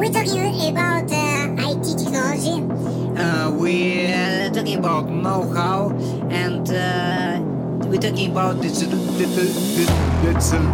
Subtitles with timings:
[0.00, 2.64] We're talking about uh, IT technology.
[3.20, 5.90] Uh, we're talking about know-how
[6.30, 7.38] and uh,
[7.86, 9.44] we're talking about digital, digital,
[9.76, 10.64] digital,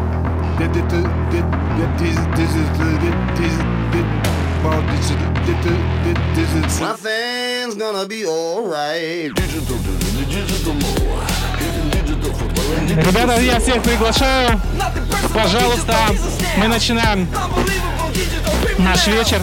[0.58, 1.02] digital,
[6.78, 9.34] Nothing's gonna be alright.
[9.34, 11.45] Digital, digital, digital,
[12.96, 14.60] Ребята, я всех приглашаю.
[15.34, 15.94] Пожалуйста,
[16.56, 17.28] мы начинаем
[18.78, 19.40] наш вечер.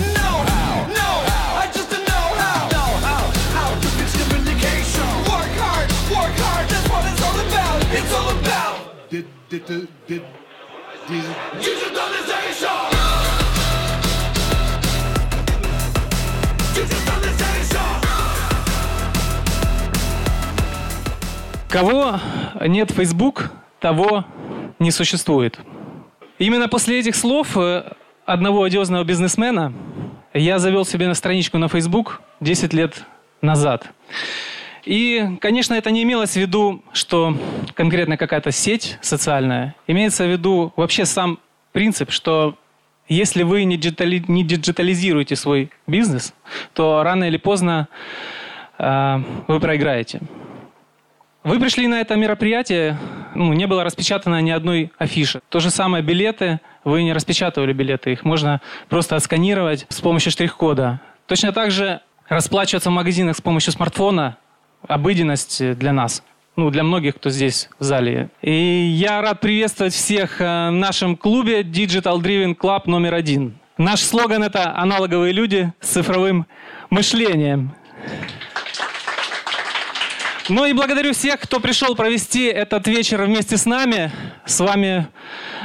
[21.73, 22.19] Кого
[22.67, 24.25] нет Facebook, того
[24.77, 25.59] не существует.
[26.37, 27.93] Именно после этих слов э,
[28.27, 29.73] одного одиозного бизнесмена
[30.35, 33.05] я завел себе на страничку на Facebook 10 лет
[33.41, 33.91] назад.
[34.85, 37.35] И, конечно, это не имелось в виду, что
[37.73, 39.73] конкретно какая-то сеть социальная.
[39.87, 41.39] Имеется в виду вообще сам
[41.71, 42.55] принцип, что
[43.07, 46.35] если вы не, диджитали, диджитализируете свой бизнес,
[46.75, 47.87] то рано или поздно
[48.77, 50.21] э, вы проиграете.
[51.43, 52.97] Вы пришли на это мероприятие,
[53.35, 55.41] ну, не было распечатано ни одной афиши.
[55.49, 61.01] То же самое билеты, вы не распечатывали билеты, их можно просто отсканировать с помощью штрих-кода.
[61.27, 61.99] Точно так же
[62.29, 64.37] расплачиваться в магазинах с помощью смартфона–
[64.87, 66.23] обыденность для нас.
[66.55, 68.29] Ну, для многих, кто здесь в зале.
[68.41, 73.57] И я рад приветствовать всех э, в нашем клубе Digital Driven Club номер один.
[73.77, 76.45] Наш слоган– это «Аналоговые люди с цифровым
[76.91, 77.73] мышлением».
[80.49, 84.11] Ну и благодарю всех, кто пришел провести этот вечер вместе с нами.
[84.45, 85.07] С вами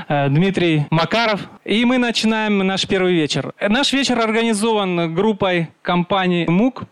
[0.06, 1.40] э, Дмитрий Макаров.
[1.64, 3.52] И мы начинаем наш первый вечер.
[3.60, 6.84] Наш вечер организован группой компании МУК,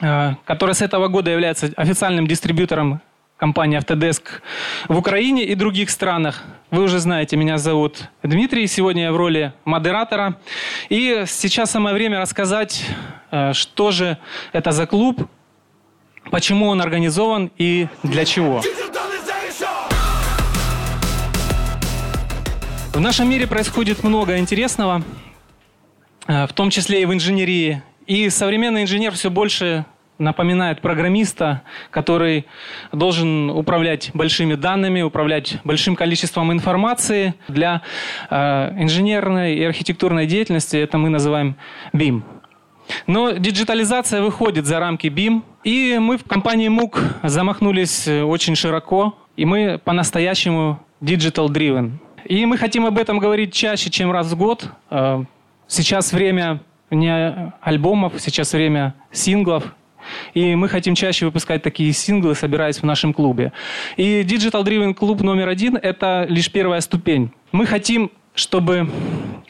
[0.00, 3.00] э, которая с этого года является официальным дистрибьютором
[3.36, 4.24] компании Autodesk
[4.88, 6.42] в Украине и других странах.
[6.72, 8.66] Вы уже знаете, меня зовут Дмитрий.
[8.66, 10.36] Сегодня я в роли модератора.
[10.88, 12.84] И сейчас самое время рассказать,
[13.30, 14.18] э, что же
[14.52, 15.28] это за клуб,
[16.30, 18.62] почему он организован и для чего.
[22.92, 25.02] В нашем мире происходит много интересного,
[26.26, 27.82] э, в том числе и в инженерии.
[28.06, 29.84] И современный инженер все больше
[30.18, 32.46] напоминает программиста, который
[32.92, 37.34] должен управлять большими данными, управлять большим количеством информации.
[37.46, 37.82] Для
[38.30, 41.56] э, инженерной и архитектурной деятельности это мы называем
[41.92, 42.22] BIM.
[43.06, 49.44] Но диджитализация выходит за рамки BIM, и мы в компании MOOC замахнулись очень широко, и
[49.44, 51.92] мы по-настоящему digital-driven.
[52.24, 54.68] И мы хотим об этом говорить чаще, чем раз в год.
[54.90, 55.24] Э,
[55.66, 56.60] сейчас время
[56.90, 59.64] не альбомов, сейчас время синглов,
[60.34, 63.52] и мы хотим чаще выпускать такие синглы, собираясь в нашем клубе.
[63.96, 67.30] И Digital Driven клуб номер один– это лишь первая ступень.
[67.52, 68.88] Мы хотим чтобы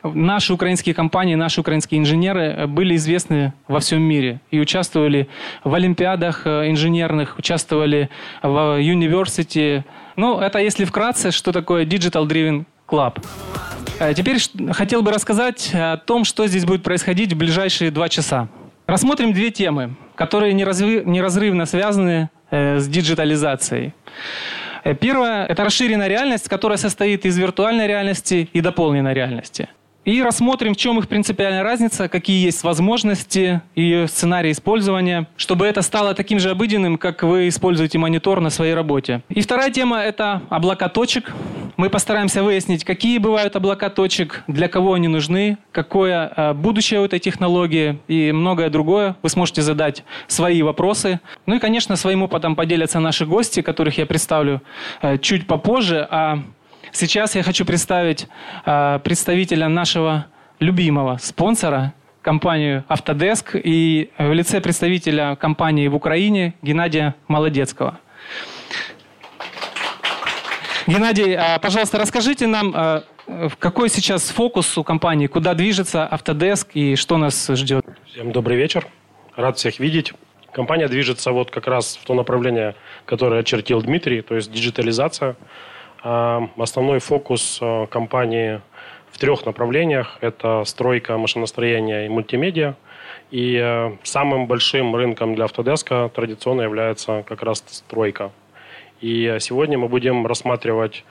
[0.02, 5.28] наши украинские компании, наши украинские инженеры были известны во всем мире и участвовали
[5.62, 8.08] в олимпиадах э, инженерных, участвовали
[8.42, 9.84] в университете.
[10.16, 13.22] Ну, это если вкратце, что такое Digital Driven Club.
[14.00, 14.38] Э, теперь
[14.72, 18.48] хотел бы рассказать о том, что здесь будет происходить в ближайшие два часа.
[18.86, 23.92] Рассмотрим две темы, которые неразрывно связаны э, с диджитализацией.
[24.84, 29.68] Э, первое– это расширенная реальность, которая состоит из виртуальной реальности и дополненной реальности.
[30.08, 35.82] И рассмотрим, в чем их принципиальная разница, какие есть возможности и сценарии использования, чтобы это
[35.82, 39.20] стало таким же обыденным, как вы используете монитор на своей работе.
[39.28, 41.34] И вторая тема– это облака точек.
[41.76, 47.04] Мы постараемся выяснить, какие бывают облака точек, для кого они нужны, какое э, будущее у
[47.04, 49.14] этой технологии и многое другое.
[49.22, 51.20] Вы сможете задать свои вопросы.
[51.44, 54.62] Ну и, конечно, своим опытом поделятся наши гости, которых я представлю
[55.02, 56.08] э, чуть попозже.
[56.10, 56.42] А
[56.92, 58.26] Сейчас я хочу представить
[58.64, 60.26] э, представителя нашего
[60.58, 68.00] любимого спонсора, компанию Autodesk, и в лице представителя компании в Украине Геннадия Молодецкого.
[70.86, 73.02] Геннадий, э, пожалуйста, расскажите нам, э,
[73.58, 77.84] какой сейчас фокус у компании, куда движется Autodesk и что нас ждет?
[78.06, 78.86] Всем добрый вечер.
[79.36, 80.14] Рад всех видеть.
[80.52, 82.74] Компания движется вот как раз в то направление,
[83.04, 85.46] которое очертил Дмитрий, то есть диджитализация– а,
[86.02, 88.60] основной фокус а, компании
[89.10, 90.18] в трех направлениях.
[90.20, 92.74] Это стройка, машиностроение и мультимедиа.
[93.30, 98.30] И а, самым большим рынком для Autodesk традиционно является как раз стройка.
[99.00, 101.04] И сегодня мы будем рассматривать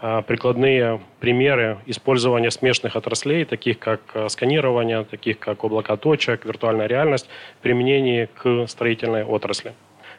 [0.00, 6.86] а, прикладные примеры использования смешанных отраслей, таких как а, сканирование, таких как облака точек, виртуальная
[6.86, 9.74] реальность, в применении к строительной отрасли.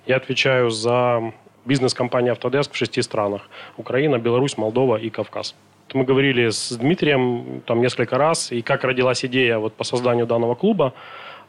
[0.06, 1.34] Я отвечаю за
[1.66, 3.50] бизнес-компанию Autodesk в шести странах.
[3.78, 5.56] Украина, Беларусь, Молдова и Кавказ.
[5.94, 10.56] Мы говорили с Дмитрием там несколько раз, и как родилась идея вот по созданию данного
[10.56, 10.94] клуба.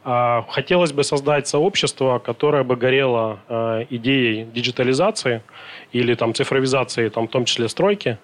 [0.03, 5.43] А, хотелось бы создать сообщество, которое бы горело а, идеей диджитализации
[5.91, 8.17] или там, цифровизации, там, в том числе стройки.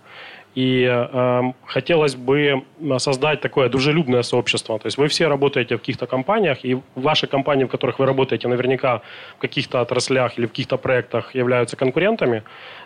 [0.58, 2.64] И э, хотелось бы
[2.98, 4.80] создать такое дружелюбное сообщество.
[4.80, 8.48] То есть вы все работаете в каких-то компаниях, и ваши компании, в которых вы работаете,
[8.48, 9.02] наверняка
[9.38, 12.42] в каких-то отраслях или в каких-то проектах являются конкурентами.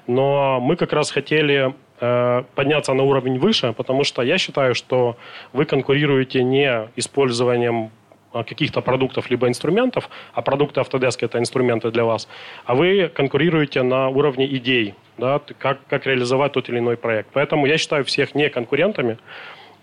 [0.06, 5.16] Но мы как раз хотели э, подняться на уровень выше, потому что я считаю, что
[5.54, 7.92] вы конкурируете не использованием
[8.34, 12.28] каких-то продуктов либо инструментов, а продукты Autodesk– это инструменты для вас,
[12.66, 17.30] а вы конкурируете на уровне идей, да, как, как реализовать тот или иной проект.
[17.34, 19.18] Поэтому я считаю всех не конкурентами.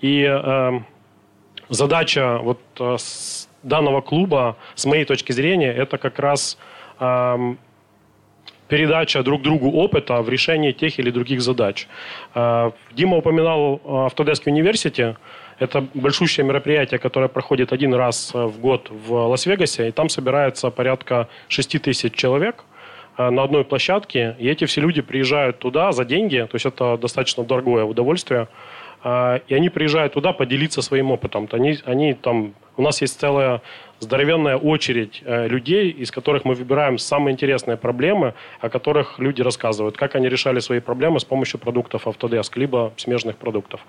[0.00, 0.80] И э,
[1.68, 2.96] задача вот э,
[3.62, 6.56] данного клуба, с моей точки зрения, это как раз
[7.00, 7.54] э,
[8.68, 11.88] передача друг другу опыта в решении тех или других задач.
[12.34, 15.16] Э, Дима упоминал Autodesk University–
[15.58, 20.70] это большущее мероприятие, которое проходит один раз э, в год в Лас-Вегасе, и там собирается
[20.70, 22.64] порядка 6 тысяч человек
[23.16, 26.96] э, на одной площадке, и эти все люди приезжают туда за деньги, то есть это
[26.96, 28.48] достаточно дорогое удовольствие,
[29.02, 31.48] э, и они приезжают туда поделиться своим опытом.
[31.52, 33.60] Они, они там, у нас есть целая
[34.00, 40.14] здоровенная очередь людей, из которых мы выбираем самые интересные проблемы, о которых люди рассказывают, как
[40.14, 43.80] они решали свои проблемы с помощью продуктов Autodesk, либо смежных продуктов.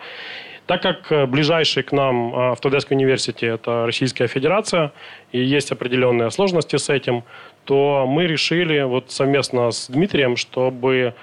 [0.70, 4.92] Так как э, ближайший к нам э, Autodesk University– это Российская Федерация,
[5.32, 7.24] и есть определенные сложности с этим,
[7.66, 11.16] то мы решили вот совместно с Дмитрием, чтобы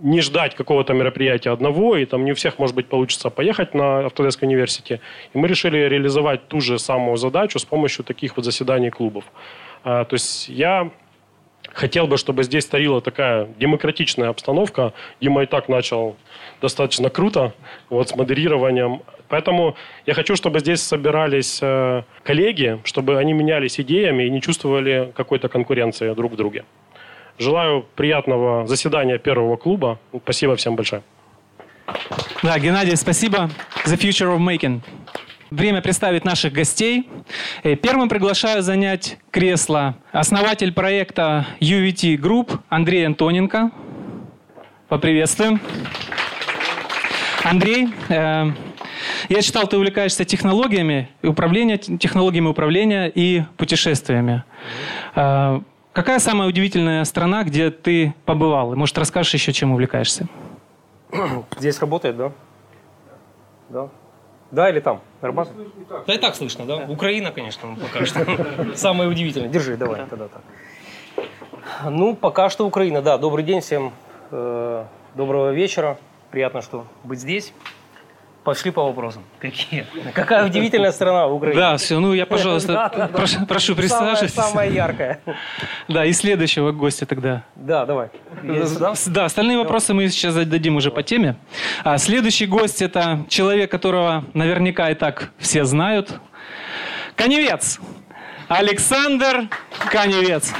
[0.00, 4.06] не ждать какого-то мероприятия одного, и там не у всех, может быть, получится поехать на
[4.06, 5.00] Autodesk University.
[5.34, 9.24] И мы решили реализовать ту же самую задачу с помощью таких вот заседаний клубов.
[9.82, 10.90] А, то есть я
[11.72, 14.92] хотел бы, чтобы здесь царила такая демократичная обстановка.
[15.20, 16.16] Дима и так начал
[16.60, 17.52] достаточно круто
[17.90, 19.02] вот, с модерированием.
[19.28, 19.76] Поэтому
[20.06, 25.48] я хочу, чтобы здесь собирались э, коллеги, чтобы они менялись идеями и не чувствовали какой-то
[25.48, 26.64] конкуренции друг в друге.
[27.38, 29.98] Желаю приятного заседания первого клуба.
[30.22, 31.02] Спасибо всем большое.
[32.42, 33.50] Да, Геннадий, спасибо.
[33.86, 34.80] The future of making.
[35.54, 37.08] Время представить наших гостей.
[37.62, 43.70] Э, первым приглашаю занять кресло основатель проекта UVT Group Андрей Антоненко.
[44.88, 45.60] Поприветствуем.
[47.44, 48.46] Андрей, э,
[49.28, 54.42] я читал, ты увлекаешься технологиями, управления, технологиями управления и путешествиями.
[55.14, 55.60] Э,
[55.92, 58.74] какая самая удивительная страна, где ты побывал?
[58.74, 60.26] Может, расскажешь еще, чем увлекаешься?
[61.60, 62.32] Здесь работает, да?
[63.68, 63.88] Да.
[64.54, 65.00] Да или там?
[65.20, 65.52] Нормально?
[66.06, 66.76] Да и так слышно, да?
[66.88, 68.24] Украина, конечно, пока что.
[68.76, 69.48] Самое удивительное.
[69.48, 70.42] Держи, давай тогда так.
[71.90, 73.18] Ну, пока что Украина, да.
[73.18, 73.92] Добрый день всем.
[74.30, 74.84] Э,
[75.16, 75.98] доброго вечера.
[76.30, 77.52] Приятно, что быть здесь.
[78.44, 79.22] Пошли по вопросам.
[79.40, 79.86] Какие?
[80.12, 81.60] Какая удивительная страна Украина.
[81.60, 84.34] Да, все, ну я, пожалуйста, прошу, прошу присаживайтесь.
[84.34, 85.20] Самая, самая яркая.
[85.88, 87.44] Да, и следующего гостя тогда.
[87.56, 88.10] Да, давай.
[89.06, 91.36] Да, остальные вопросы мы сейчас зададим уже по теме.
[91.84, 96.20] А следующий гость это человек, которого наверняка и так все знают.
[97.16, 97.80] Коневец.
[98.48, 99.48] Александр
[99.90, 100.52] Каневец.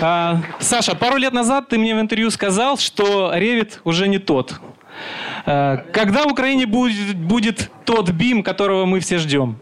[0.00, 4.60] А, Саша, пару лет назад ты мне в интервью сказал, что Ревит уже не тот.
[5.50, 9.56] А, когда в Украине будет, будет тот БИМ, которого мы все ждем?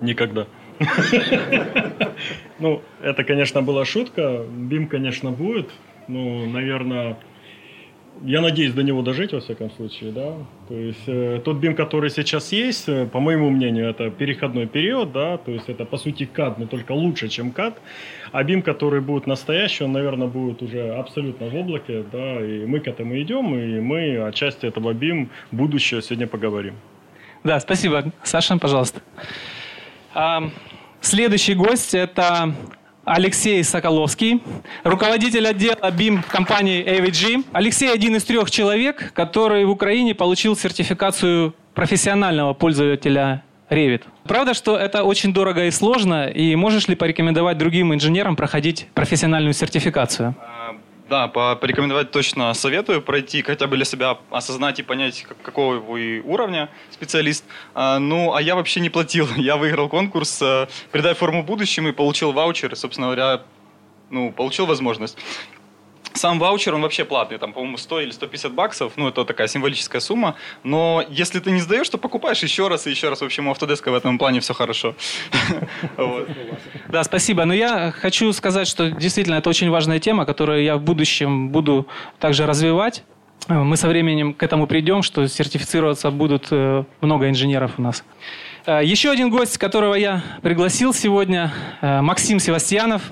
[0.00, 0.46] Никогда.
[2.60, 4.44] Ну, это, конечно, была шутка.
[4.48, 5.70] БИМ, конечно, будет.
[6.06, 7.18] Ну, наверное,
[8.22, 10.34] я надеюсь до него дожить, во всяком случае, да.
[10.68, 15.12] То есть э, тот BIM, который сейчас есть, э, по моему мнению, это переходной период,
[15.12, 17.74] да, то есть это, по сути, CAD, но только лучше, чем CAD.
[18.32, 22.80] А BIM, который будет настоящий, он, наверное, будет уже абсолютно в облаке, да, и мы
[22.80, 26.74] к этому идем, и мы о части этого BIM будущего сегодня поговорим.
[27.42, 28.12] Да, спасибо.
[28.22, 29.00] Саша, пожалуйста.
[31.00, 32.54] Следующий гость– это
[33.04, 34.42] Алексей Соколовский,
[34.82, 37.44] руководитель отдела BIM компании AVG.
[37.52, 44.02] Алексей один из трех человек, который в Украине получил сертификацию профессионального пользователя Revit.
[44.26, 49.52] Правда, что это очень дорого и сложно, и можешь ли порекомендовать другим инженерам проходить профессиональную
[49.52, 50.34] сертификацию?
[51.14, 56.70] Да, порекомендовать точно советую пройти, хотя бы для себя осознать и понять, какого вы уровня
[56.90, 57.44] специалист.
[57.72, 59.28] А, ну, а я вообще не платил.
[59.36, 62.74] Я выиграл конкурс э, «Передай форму будущим» и получил ваучер.
[62.74, 63.42] Собственно говоря,
[64.10, 65.16] ну, получил возможность.
[66.14, 70.00] Сам ваучер, он вообще платный, там, по-моему, 100 или 150 баксов, ну, это такая символическая
[70.00, 73.20] сумма, но если ты не сдаешь, то покупаешь еще раз и еще раз.
[73.20, 74.94] В общем, у Autodesk в этом плане все хорошо.
[76.88, 77.44] Да, спасибо.
[77.44, 81.88] Но я хочу сказать, что действительно это очень важная тема, которую я в будущем буду
[82.20, 83.02] также развивать.
[83.48, 88.04] Мы со временем к этому придем, что сертифицироваться будут э, много инженеров у нас.
[88.64, 91.52] Э, еще один гость, которого я пригласил сегодня,
[91.82, 93.02] э, Максим Севастьянов,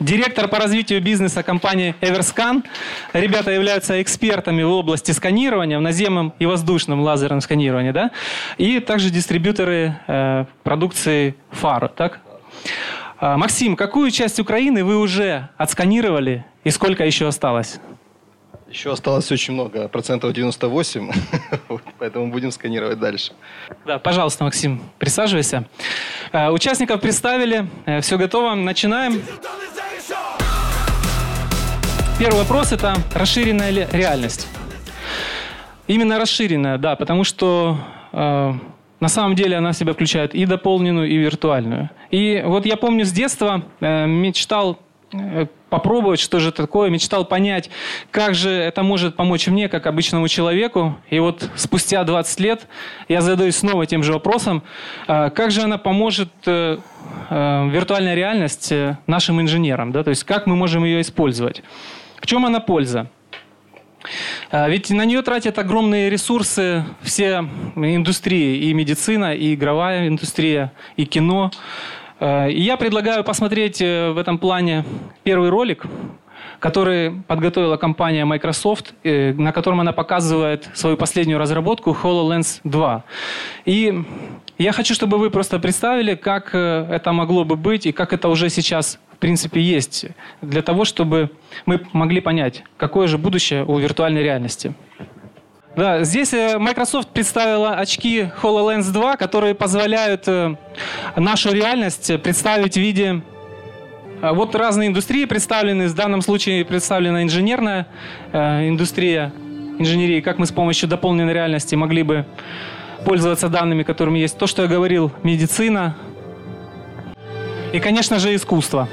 [0.00, 2.64] директор по развитию бизнеса компании Everscan.
[3.12, 8.10] Ребята являются экспертами в области сканирования, в наземном и воздушном лазерном сканировании, да?
[8.58, 12.20] И также дистрибьюторы э, продукции фар, так?
[13.20, 17.80] Э, Максим, какую часть Украины вы уже отсканировали и сколько еще осталось?
[18.68, 21.12] Еще осталось очень много, процентов 98,
[21.98, 23.32] поэтому будем сканировать дальше.
[23.86, 25.64] Да, пожалуйста, Максим, присаживайся.
[26.32, 29.22] Э, участников представили, э, все готово, начинаем.
[32.16, 34.46] Первый вопрос– это расширенная реальность.
[35.88, 37.76] Именно расширенная, да, потому что
[38.12, 38.52] э,
[39.00, 41.90] на самом деле она в себя включает и дополненную, и виртуальную.
[42.12, 44.78] И вот я помню с детства э, мечтал
[45.12, 47.68] э, попробовать, что же такое, мечтал понять,
[48.12, 50.96] как же это может помочь мне, как обычному человеку.
[51.10, 52.68] И вот спустя 20 лет
[53.08, 54.62] я задаюсь снова тем же вопросом,
[55.08, 56.78] э, как же она поможет э,
[57.28, 58.72] виртуальная реальность
[59.08, 61.62] нашим инженерам, да, то есть как мы можем ее использовать.
[62.24, 63.10] В чем она польза?
[64.50, 71.04] А, ведь на нее тратят огромные ресурсы все индустрии, и медицина, и игровая индустрия, и
[71.04, 71.50] кино.
[72.20, 74.86] А, и я предлагаю посмотреть э, в этом плане
[75.22, 75.84] первый ролик,
[76.60, 83.04] который подготовила компания Microsoft, э, на котором она показывает свою последнюю разработку HoloLens 2.
[83.66, 84.02] И
[84.58, 88.28] я хочу, чтобы вы просто представили, как э, это могло бы быть и как это
[88.28, 90.06] уже сейчас в принципе есть,
[90.42, 91.30] для того, чтобы
[91.66, 94.74] мы могли понять, какое же будущее у виртуальной реальности.
[95.76, 100.26] Да, здесь э, Microsoft представила очки HoloLens 2, которые позволяют
[101.16, 103.22] нашу реальность представить в виде
[104.32, 105.88] вот разные индустрии представлены.
[105.88, 107.86] В данном случае представлена инженерная
[108.32, 109.32] э, индустрия,
[109.78, 110.20] инженерии.
[110.20, 112.26] Как мы с помощью дополненной реальности могли бы
[113.04, 114.38] пользоваться данными, которыми есть.
[114.38, 115.96] То, что я говорил, медицина.
[117.72, 118.88] И, конечно же, искусство.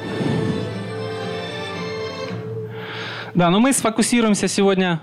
[3.33, 4.99] Да, но мы сфокусируемся сегодня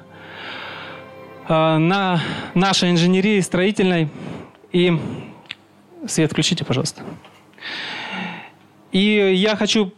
[1.48, 2.20] э, на
[2.54, 4.08] нашей инженерии строительной.
[4.72, 4.92] И
[6.06, 7.02] свет включите, пожалуйста.
[8.92, 9.92] И я хочу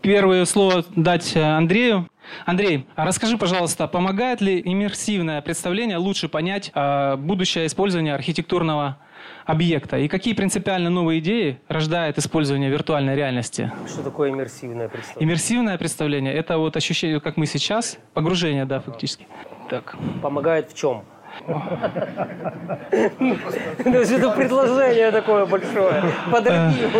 [0.00, 2.08] первое слово дать э, Андрею.
[2.44, 8.98] Андрей, а расскажи, пожалуйста, помогает ли иммерсивное представление лучше понять э, будущее использование архитектурного
[9.44, 9.98] объекта?
[9.98, 13.72] И какие принципиально новые идеи рождает использование виртуальной реальности?
[13.86, 15.26] Что такое иммерсивное представление?
[15.26, 19.26] Иммерсивное представление– это вот ощущение, как мы сейчас, погружение, да, фактически.
[19.70, 19.96] Так.
[20.22, 21.04] Помогает в чем?
[23.78, 26.02] Это предложение такое большое.
[26.30, 26.90] Подорги.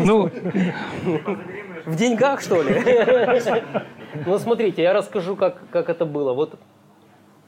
[0.00, 0.30] Ну,
[1.84, 2.74] в деньгах, что ли?
[4.26, 6.32] Ну, смотрите, я расскажу, как, как это было.
[6.32, 6.54] Вот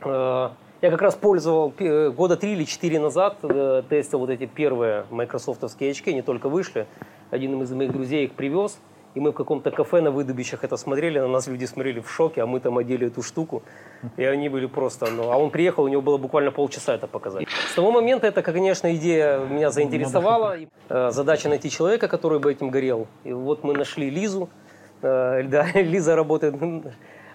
[0.03, 0.51] э,
[0.83, 1.73] я как раз пользовал
[2.13, 6.87] года три или четыре назад, э, тестил вот эти первые майкрософтовские очки, они только вышли.
[7.31, 8.79] Один из моих друзей их привез.
[9.15, 12.43] И мы в каком-то кафе на выдубищах это смотрели, на нас люди смотрели в шоке,
[12.43, 13.63] а мы там одели эту штуку.
[14.17, 15.07] И они были просто...
[15.07, 17.47] Ну, а он приехал, у него было буквально полчаса это показать.
[17.71, 20.57] С того момента это, конечно, идея меня заинтересовала.
[20.89, 23.07] Э, задача найти человека, который бы этим горел.
[23.23, 24.49] И вот мы нашли Лизу.
[25.05, 26.55] Э, да, Лиза работает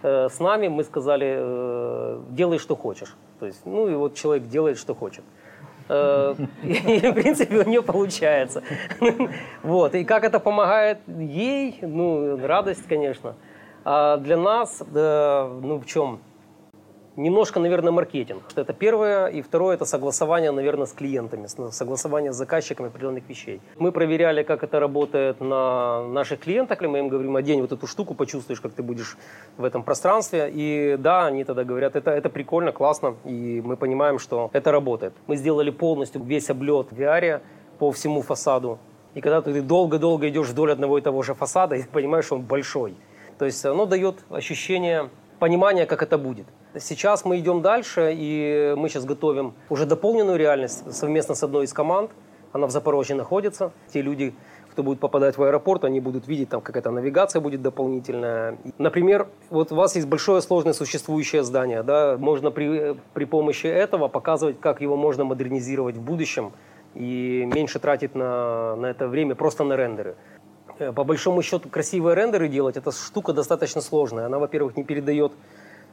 [0.01, 0.67] э, с нами.
[0.67, 3.15] Мы сказали, делай, что хочешь.
[3.39, 5.23] То есть, ну и вот человек делает, что хочет.
[5.87, 8.63] Э, и, в принципе, у нее получается.
[9.63, 9.93] Вот.
[9.95, 11.77] И как это помогает ей?
[11.81, 13.35] Ну, радость, конечно.
[13.85, 16.19] А для нас, ну, в чем?
[17.19, 18.43] Немножко, наверное, маркетинг.
[18.55, 19.27] Это первое.
[19.27, 23.59] И второе, это согласование, наверное, с клиентами, согласование с заказчиками определенных вещей.
[23.77, 28.13] Мы проверяли, как это работает на наших клиентах, мы им говорим, одень вот эту штуку,
[28.13, 29.17] почувствуешь, как ты будешь
[29.57, 30.49] в этом пространстве.
[30.49, 35.13] И да, они тогда говорят, это, это прикольно, классно, и мы понимаем, что это работает.
[35.27, 37.41] Мы сделали полностью весь облет в VR
[37.79, 38.79] по всему фасаду.
[39.13, 42.43] И когда ты долго-долго идешь вдоль одного и того же фасада, и понимаешь, что он
[42.43, 42.95] большой.
[43.37, 45.09] То есть оно дает ощущение
[45.39, 46.45] понимания, как это будет.
[46.77, 51.73] Сейчас мы идем дальше, и мы сейчас готовим уже дополненную реальность совместно с одной из
[51.73, 52.11] команд.
[52.51, 53.71] Она в Запорожье находится.
[53.93, 54.33] Те люди,
[54.71, 58.57] кто будет попадать в аэропорт, они будут видеть, там какая-то навигация будет дополнительная.
[58.77, 61.83] Например, вот у вас есть большое сложное существующее здание.
[61.83, 62.17] Да?
[62.17, 66.51] Можно при, при помощи этого показывать, как его можно модернизировать в будущем
[66.95, 70.15] и меньше тратить на, на это время просто на рендеры.
[70.79, 74.25] Э, По большому счету, красивые рендеры делать, эта штука достаточно сложная.
[74.25, 75.33] Она, во-первых, не передает,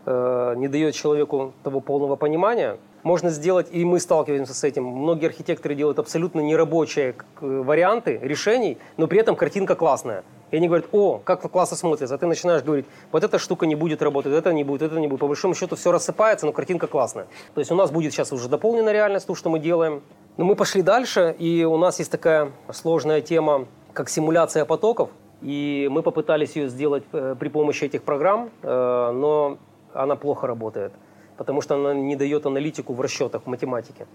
[0.06, 2.78] э, не дает человеку того полного понимания.
[3.02, 8.78] Можно сделать, и мы сталкиваемся с этим, многие архитекторы делают абсолютно нерабочие к- варианты решений,
[8.96, 10.22] но при этом картинка классная.
[10.52, 12.14] И они говорят, о, как это классно смотрится.
[12.14, 15.08] А ты начинаешь говорить, вот эта штука не будет работать, это не будет, это не
[15.08, 15.20] будет.
[15.20, 17.26] По большому счету все рассыпается, но картинка классная.
[17.54, 20.02] То есть у нас будет сейчас уже дополненная реальность, то, что мы делаем.
[20.36, 23.66] Но мы пошли дальше, и у нас есть такая сложная тема,
[23.96, 25.10] как симуляция потоков.
[25.42, 29.58] И мы попытались ее сделать э, при помощи этих программ, э, но
[29.92, 30.92] она плохо работает,
[31.36, 34.06] потому что она не дает аналитику в расчетах, в математике.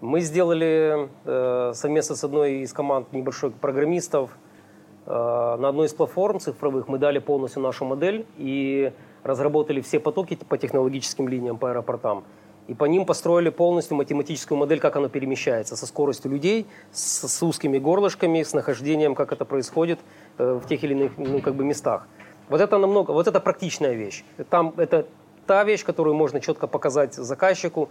[0.00, 4.30] Мы сделали э, совместно с одной из команд небольшой программистов
[5.06, 8.92] на одной из платформ цифровых мы дали полностью нашу модель и
[9.24, 12.24] разработали все потоки по технологическим линиям, по аэропортам.
[12.68, 17.42] И по ним построили полностью математическую модель, как оно перемещается, со скоростью людей, с, с
[17.42, 19.98] узкими горлышками, с нахождением, как это происходит
[20.36, 22.06] э, в тех или иных ну, как бы местах.
[22.50, 24.22] Вот это намного, вот это практичная вещь.
[24.50, 25.06] Там это
[25.46, 27.88] та вещь, которую можно четко показать заказчику.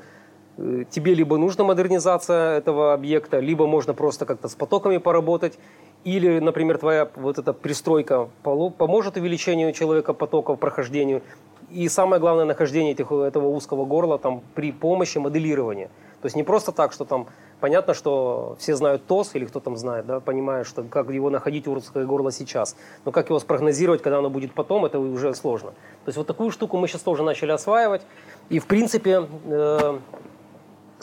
[0.57, 5.57] Э, Тебе либо нужна модернизация этого объекта, либо можно просто как-то с потоками поработать,
[6.03, 11.24] или, например, твоя вот эта пристройка поможет увеличению человека потоков, прохождению.
[11.69, 15.89] И самое главное, нахождение этих, этого узкого горла там, при помощи моделирования.
[16.21, 17.27] То есть не просто так, что там
[17.59, 21.67] понятно, что все знают ТОС, или кто там знает, да, понимает, что как его находить
[21.67, 22.75] узкое горло сейчас.
[23.05, 25.71] Но как его спрогнозировать, когда оно будет потом, это уже сложно.
[25.71, 28.01] То есть вот такую штуку мы сейчас тоже начали осваивать.
[28.50, 30.00] И в принципе э,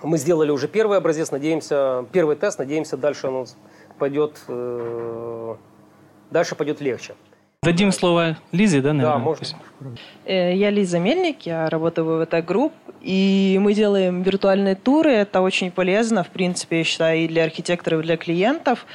[0.03, 3.45] мы сделали уже первый образец, надеемся, первый тест, надеемся, дальше оно
[3.99, 5.57] пойдет, э,
[6.31, 7.15] дальше пойдет легче.
[7.65, 9.19] Дадим слово Лизе, да, наверное?
[9.19, 9.47] Да, можно.
[10.27, 15.13] Э, Я Лиза Мельник, я работаю в ВВТ Групп, и мы делаем виртуальные туры.
[15.13, 18.87] Это очень полезно, в принципе, я считаю, и для архитекторов, и для клиентов.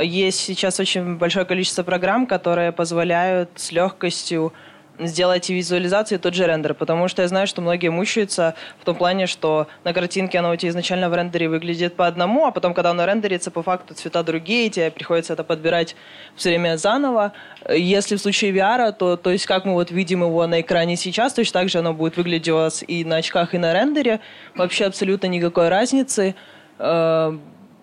[0.00, 4.52] Есть сейчас очень большое количество программ, которые позволяют с легкостью
[4.98, 8.84] сделать и визуализацию, и тот же рендер, потому что я знаю, что многие мучаются в
[8.84, 12.50] том плане, что на картинке оно у тебя изначально в рендере выглядит по одному, а
[12.50, 15.96] потом, когда оно рендерится, по факту цвета другие, и тебе приходится это подбирать
[16.36, 17.32] все время заново.
[17.68, 21.32] Если в случае VR, то, то есть как мы вот видим его на экране сейчас,
[21.34, 24.20] точно так же оно будет выглядеть у вас и на очках, и на рендере.
[24.54, 26.34] Вообще абсолютно никакой разницы.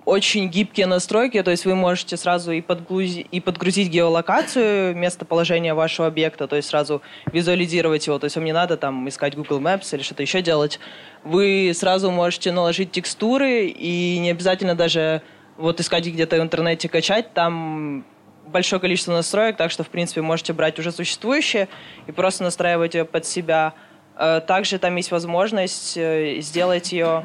[0.06, 6.08] Очень гибкие настройки, то есть вы можете сразу и, подгрузить, и подгрузить геолокацию, местоположение вашего
[6.08, 7.02] объекта, то есть сразу
[7.34, 10.80] визуализировать его, то есть вам не надо там искать Google Maps или что-то еще делать.
[11.24, 15.24] Вы сразу можете наложить текстуры и не обязательно даже
[15.58, 18.06] вот искать где-то в интернете качать, там
[18.46, 21.68] большое количество настроек, так что, в принципе, можете брать уже существующие
[22.06, 23.74] и просто настраивать ее под себя.
[24.18, 27.24] Э, Также там есть возможность э, сделать ее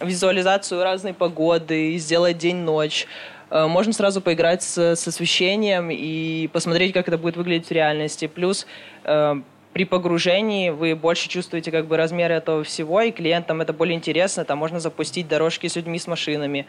[0.00, 3.06] визуализацию разной погоды, сделать день-ночь.
[3.50, 8.26] Э, Можно сразу поиграть с, с освещением и посмотреть, как это будет выглядеть в реальности.
[8.26, 8.66] Плюс
[9.04, 9.34] э,
[9.72, 14.44] при погружении вы больше чувствуете как бы размер этого всего, и клиентам это более интересно.
[14.44, 16.66] Там можно запустить дорожки с людьми, с машинами.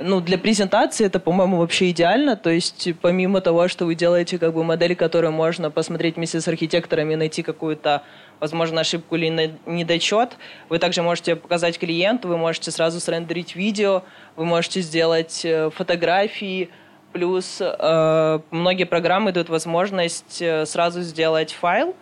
[0.00, 2.36] Ну, для презентации это, по-моему, вообще идеально.
[2.36, 6.46] То есть, помимо того, что вы делаете как бы модель, которую можно посмотреть вместе с
[6.46, 8.02] архитекторами, найти какую-то,
[8.40, 10.36] возможно, ошибку или не- недочет,
[10.68, 14.02] вы также можете показать клиенту, вы можете сразу срендерить видео,
[14.36, 16.70] вы можете сделать э, фотографии,
[17.12, 21.94] плюс э, многие программы дают возможность э, сразу сделать файл,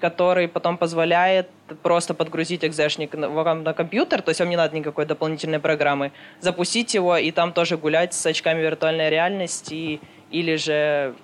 [0.00, 1.48] который потом позволяет
[1.82, 7.16] просто подгрузить экзешник на компьютер, то есть вам не надо никакой дополнительной программы, запустить его
[7.16, 11.14] и там тоже гулять с очками виртуальной реальности или же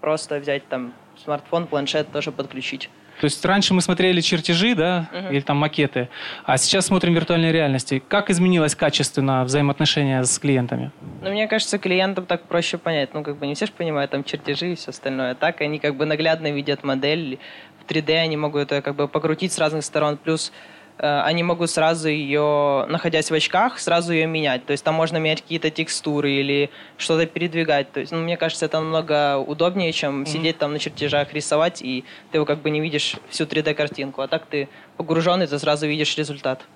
[0.00, 2.90] просто взять там смартфон, планшет тоже подключить.
[3.20, 5.30] То есть раньше мы смотрели чертежи, да, Мгм.
[5.32, 6.08] или там макеты,
[6.44, 8.02] а сейчас смотрим виртуальной реальности.
[8.08, 10.90] Как изменилось качественно взаимоотношения с клиентами?
[11.22, 13.14] Но мне кажется, клиентам так проще понять.
[13.14, 15.34] Ну, как бы не все же понимают там чертежи и все остальное.
[15.34, 17.38] Так они как бы наглядно видят модель
[17.82, 20.16] в 3D, они могут ее как бы покрутить с разных сторон.
[20.18, 20.52] Плюс
[20.98, 24.64] они могут сразу ее, находясь в очках, сразу ее менять.
[24.64, 27.92] То есть там можно менять какие-то текстуры или что-то передвигать.
[27.92, 32.04] То есть, ну, мне кажется, это намного удобнее, чем сидеть там на чертежах, рисовать, и
[32.30, 34.22] ты его как бы не видишь всю 3D-картинку.
[34.22, 36.66] А так ты погруженный, ты сразу видишь результат.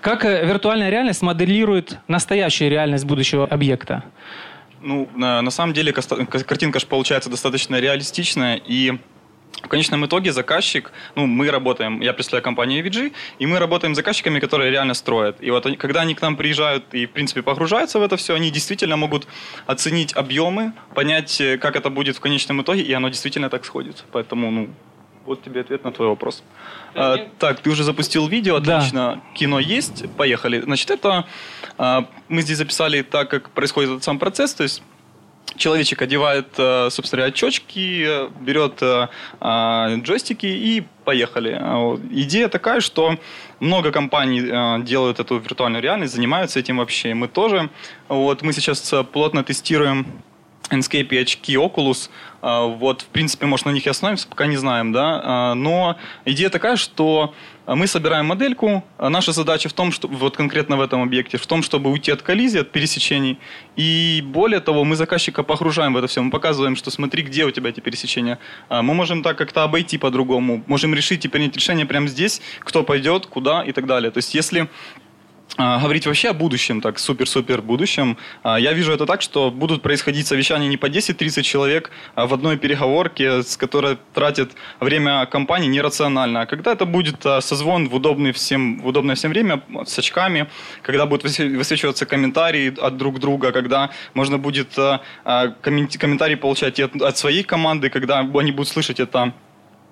[0.00, 4.04] Как э, виртуальная реальность моделирует настоящую реальность будущего объекта?
[4.80, 8.98] Ну, на, на самом деле картинка же получается достаточно реалистичная, и
[9.62, 13.96] в конечном итоге заказчик, ну, мы работаем, я представляю компанию VG, и мы работаем с
[13.96, 15.36] заказчиками, которые реально строят.
[15.40, 18.34] И вот они, когда они к нам приезжают и, в принципе, погружаются в это все,
[18.34, 19.26] они действительно могут
[19.66, 24.04] оценить объемы, понять, э, как это будет в конечном итоге, и оно действительно так сходит.
[24.12, 24.68] Поэтому, ну,
[25.26, 26.42] вот тебе ответ на твой вопрос.
[26.94, 28.78] А, так, ты уже запустил видео, Да.
[28.78, 29.20] отлично.
[29.34, 30.60] Кино есть, поехали.
[30.60, 31.26] Значит, это
[31.76, 34.82] а, мы здесь записали так, как происходит этот сам процесс, то есть
[35.58, 39.08] человечек одевает, э, собственно очечки, э, берет э,
[39.40, 41.58] а, джойстики и поехали.
[41.60, 41.98] А.
[42.10, 43.18] Идея такая, что
[43.60, 47.14] много компаний делают эту виртуальную реальность, занимаются этим вообще.
[47.14, 47.70] Мы тоже.
[48.08, 50.06] Вот, мы сейчас плотно тестируем
[50.70, 52.10] Enscape и очки Oculus.
[52.40, 55.54] Вот, в принципе, может, на них и остановимся, пока не знаем, да.
[55.56, 57.34] Но идея такая, что
[57.74, 58.82] мы собираем модельку.
[58.98, 62.22] Наша задача в том, что вот конкретно в этом объекте, в том, чтобы уйти от
[62.22, 63.38] коллизии, от пересечений.
[63.76, 66.22] И более того, мы заказчика погружаем в это все.
[66.22, 68.38] Мы показываем, что смотри, где у тебя эти пересечения.
[68.70, 70.64] Мы можем так как-то обойти по-другому.
[70.66, 74.10] Можем решить и принять решение прямо здесь, кто пойдет, куда и так далее.
[74.10, 74.68] То есть, если а,
[75.58, 80.26] говорить вообще о будущем, так, супер-супер будущем, а, я вижу это так, что будут происходить
[80.26, 86.42] совещания не по 10-30 человек а в одной переговорке, с которой тратит время компании нерационально.
[86.42, 90.48] А когда это будет созвон в, удобный всем, в удобное всем время с очками,
[90.82, 94.76] когда будут высвечиваться комментарии от друг друга, когда можно будет
[95.24, 99.32] комментарии получать от своей команды, когда они будут слышать это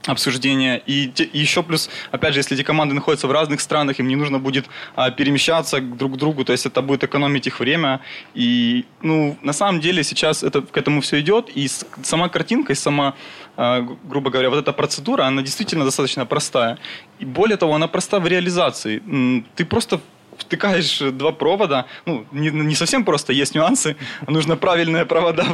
[0.07, 0.83] обсуждения.
[0.87, 4.17] И, и еще плюс, опять же, если эти команды находятся в разных странах, им не
[4.17, 8.01] нужно будет а, перемещаться друг к другу, то есть это будет экономить их время.
[8.35, 11.69] И, ну, на самом деле сейчас это, к этому все идет, и
[12.03, 13.15] сама картинка, и сама,
[13.57, 16.79] а, грубо говоря, вот эта процедура, она действительно достаточно простая.
[17.19, 19.03] И более того, она проста в реализации.
[19.55, 20.01] Ты просто
[20.39, 23.97] втыкаешь два провода, ну, не, не совсем просто, есть нюансы,
[24.27, 25.45] нужно правильные провода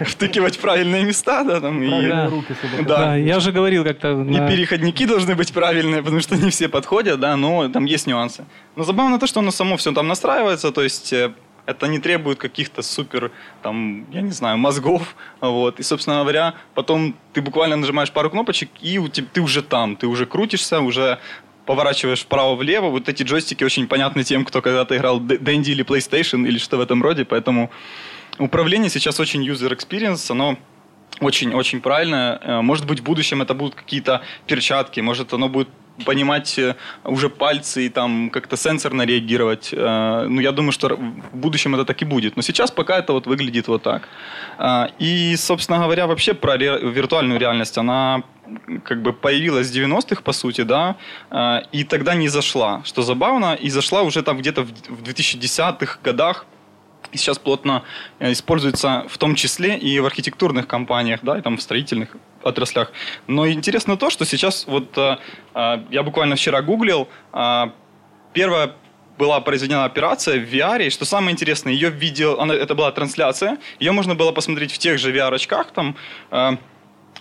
[0.00, 2.28] втыкивать в правильные места, да, там, и, да.
[2.28, 2.96] руки да.
[2.96, 4.14] да, я уже говорил как-то.
[4.14, 4.46] На...
[4.46, 8.44] И переходники должны быть правильные, потому что не все подходят, да, но там есть нюансы.
[8.76, 11.32] Но забавно то, что оно само все там настраивается, то есть э,
[11.66, 13.30] это не требует каких-то супер,
[13.62, 18.70] там, я не знаю, мозгов, вот, и, собственно говоря, потом ты буквально нажимаешь пару кнопочек,
[18.80, 21.18] и у тебя, ты уже там, ты уже крутишься, уже
[21.70, 22.88] поворачиваешь вправо-влево.
[22.88, 26.80] Вот эти джойстики очень понятны тем, кто когда-то играл Dendy или PlayStation или что в
[26.80, 27.70] этом роде, поэтому
[28.38, 30.58] управление сейчас очень user experience, оно
[31.20, 32.40] очень-очень правильное.
[32.42, 35.68] Э, может быть, в будущем это будут какие-то перчатки, может, оно будет
[36.04, 39.70] понимать э, уже пальцы и там как-то сенсорно реагировать.
[39.72, 42.36] Э, ну, я думаю, что в будущем это так и будет.
[42.36, 44.08] Но сейчас пока это вот выглядит вот так.
[44.98, 48.22] И, собственно говоря, вообще про виртуальную реальность, она
[48.84, 50.96] как бы появилась в 90-х, по сути, да,
[51.30, 56.46] э, и тогда не зашла, что забавно, и зашла уже там где-то в 2010-х годах,
[57.12, 57.82] и сейчас плотно
[58.18, 62.92] э, используется в том числе и в архитектурных компаниях, да, и там в строительных отраслях.
[63.26, 65.16] Но интересно то, что сейчас вот э,
[65.90, 67.08] я буквально вчера гуглил,
[68.32, 68.72] первая
[69.18, 73.58] была произведена операция в VR, и что самое интересное, ее видео, она, это была трансляция,
[73.78, 75.94] ее можно было посмотреть в тех же VR-очках, там,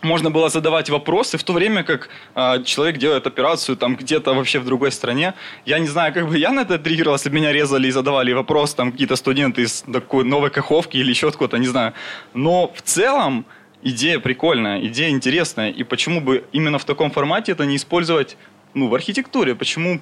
[0.02, 4.60] можно было задавать вопросы, в то время как э, человек делает операцию там где-то вообще
[4.60, 5.34] в другой стране.
[5.66, 8.92] Я не знаю, как бы я на это бы меня резали и задавали вопрос там
[8.92, 11.94] какие-то студенты из такой новой каховки или еще откуда-то, не знаю.
[12.34, 13.46] Но в целом
[13.84, 15.70] идея прикольная, идея интересная.
[15.70, 18.38] И почему бы именно в таком формате это не использовать
[18.74, 19.56] ну, в архитектуре?
[19.56, 20.00] Почему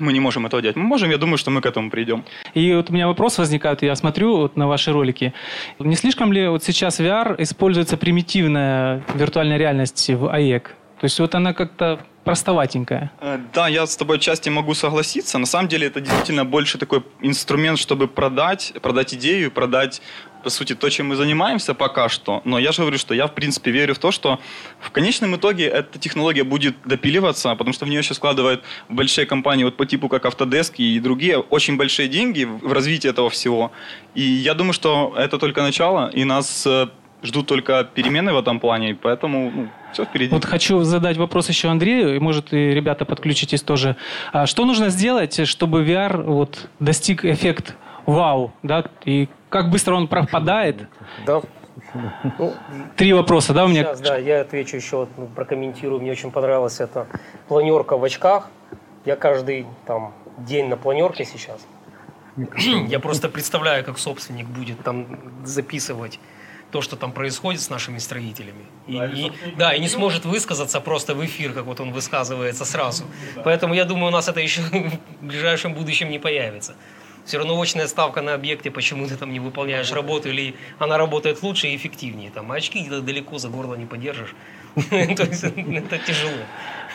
[0.00, 0.76] мы не можем этого делать.
[0.76, 2.24] Мы можем, я думаю, что мы к этому придем.
[2.54, 5.32] И вот у меня вопрос возникает, я смотрю вот на ваши ролики.
[5.78, 10.74] Не слишком ли вот сейчас VR используется примитивная виртуальная реальность в АЕК?
[11.00, 13.10] То есть вот она как-то простоватенькая.
[13.20, 15.38] Э, да, я с тобой отчасти могу согласиться.
[15.38, 20.02] На самом деле это действительно больше такой инструмент, чтобы продать, продать идею, продать
[20.42, 22.40] по сути, то, чем мы занимаемся пока что.
[22.44, 24.38] Но я же говорю, что я, в принципе, верю в то, что
[24.80, 29.64] в конечном итоге эта технология будет допиливаться, потому что в нее сейчас вкладывают большие компании
[29.64, 33.72] вот по типу как Autodesk и другие очень большие деньги в развитие этого всего.
[34.14, 36.88] И я думаю, что это только начало, и нас э,
[37.22, 40.32] ждут только перемены в этом плане, поэтому ну, все впереди.
[40.32, 43.96] Вот хочу задать вопрос еще Андрею, и может и ребята подключитесь тоже.
[44.32, 47.74] А что нужно сделать, чтобы VR вот, достиг эффект
[48.06, 50.88] вау, да, и как быстро он пропадает?
[51.26, 51.42] Да.
[52.38, 52.54] Ну,
[52.96, 53.84] Три вопроса, да, у меня?
[53.84, 56.00] Сейчас, да, я отвечу еще, ну, прокомментирую.
[56.00, 57.06] Мне очень понравилась эта
[57.46, 58.50] планерка в очках.
[59.04, 61.66] Я каждый там день на планерке сейчас.
[62.88, 65.06] Я просто представляю, как собственник будет там
[65.44, 66.20] записывать
[66.70, 68.66] то, что там происходит с нашими строителями.
[68.86, 73.04] И, и, да, и не сможет высказаться просто в эфир, как вот он высказывается сразу.
[73.42, 74.60] Поэтому я думаю, у нас это еще
[75.20, 76.74] в ближайшем будущем не появится
[77.28, 81.42] все равно очная ставка на объекте, почему ты там не выполняешь работу, или она работает
[81.42, 82.30] лучше и эффективнее.
[82.30, 84.34] Там очки где-то далеко за горло не подержишь.
[84.90, 86.44] То есть это тяжело.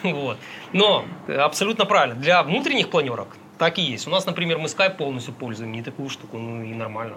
[0.02, 0.38] Вот.
[0.74, 2.16] Но абсолютно правильно.
[2.16, 4.08] Для внутренних планерок так и есть.
[4.08, 7.16] У нас, например, мы Skype полностью пользуем, не такую штуку, ну и нормально.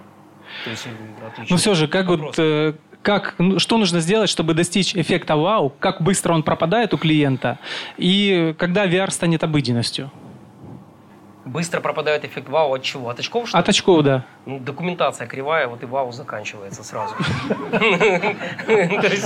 [0.65, 0.87] То есть,
[1.27, 1.47] отлично.
[1.49, 5.71] Ну все же, как вот э, как, ну, что нужно сделать, чтобы достичь эффекта вау,
[5.71, 7.59] как быстро он пропадает у клиента,
[7.97, 10.13] и когда VR станет обыденностью?
[11.47, 13.09] Быстро пропадает эффект вау от чего?
[13.09, 13.57] От очков, что?
[13.57, 14.25] От очков, да.
[14.47, 17.15] Ну, документация кривая, вот и вау заканчивается сразу.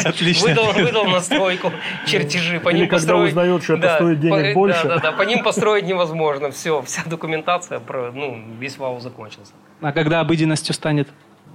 [0.05, 0.55] Отлично.
[0.75, 1.73] Выдал, настройку,
[2.07, 3.31] чертежи, по ним когда построить.
[3.31, 4.87] узнают, что это стоит денег больше.
[4.87, 6.51] Да, да, да, по ним построить невозможно.
[6.51, 9.53] Все, вся документация, ну, весь вау закончился.
[9.81, 11.09] А когда обыденностью станет?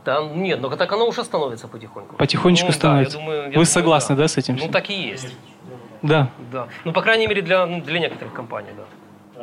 [0.03, 2.15] Да, нет, но так оно уже становится потихоньку.
[2.15, 3.19] Потихонечку Ну, становится.
[3.19, 4.55] Вы согласны, да, с этим?
[4.55, 5.31] Ну, так и есть.
[6.01, 6.29] Да.
[6.51, 6.69] Да.
[6.85, 8.83] Ну, по крайней мере, для, для некоторых компаний, да.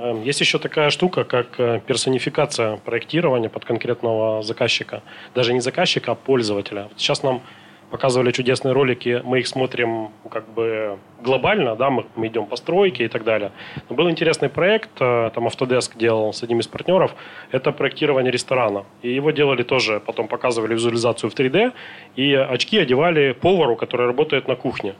[0.02, 5.00] Эм, Есть еще такая штука, как э, персонификация проектирования под конкретного заказчика.
[5.34, 6.88] Даже не заказчика, а пользователя.
[6.96, 7.40] Сейчас нам
[7.92, 13.04] показывали чудесные ролики, мы их смотрим как бы глобально, да, мы, мы идем по стройке
[13.04, 13.52] и так далее.
[13.88, 17.14] Но был интересный проект, э, там Autodesk делал с одним из партнеров,
[17.52, 18.84] это проектирование ресторана.
[19.02, 21.72] И его делали тоже, потом показывали визуализацию в 3D,
[22.16, 24.94] и очки одевали повару, который работает на кухне.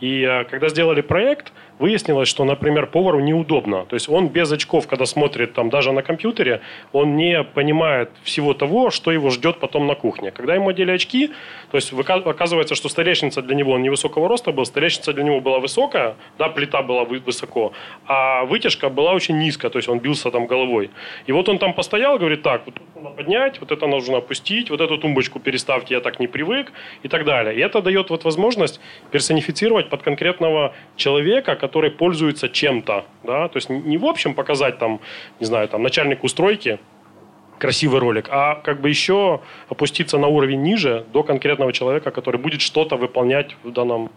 [0.00, 3.84] И э, когда сделали проект, выяснилось, что, например, повару неудобно.
[3.86, 6.60] То есть он без очков, когда смотрит там даже на компьютере,
[6.92, 10.30] он не понимает всего того, что его ждет потом на кухне.
[10.30, 11.28] Когда ему одели очки,
[11.70, 11.92] то есть
[12.28, 16.48] оказывается, что столешница для него, он невысокого роста был, столешница для него была высокая, да,
[16.48, 17.72] плита была вы- высоко,
[18.06, 20.90] а вытяжка была очень низкая, то есть он бился там головой.
[21.26, 24.70] И вот он там постоял, говорит, так, вот тут нужно поднять, вот это нужно опустить,
[24.70, 27.54] вот эту тумбочку переставьте, я так не привык, и так далее.
[27.54, 33.70] И это дает вот возможность персонифицировать под конкретного человека, который пользуется чем-то, да, то есть
[33.70, 35.00] не в общем показать там,
[35.40, 36.78] не знаю, там начальнику стройки,
[37.58, 42.60] красивый ролик, а как бы еще опуститься на уровень ниже до конкретного человека, который будет
[42.60, 44.10] что-то выполнять в данном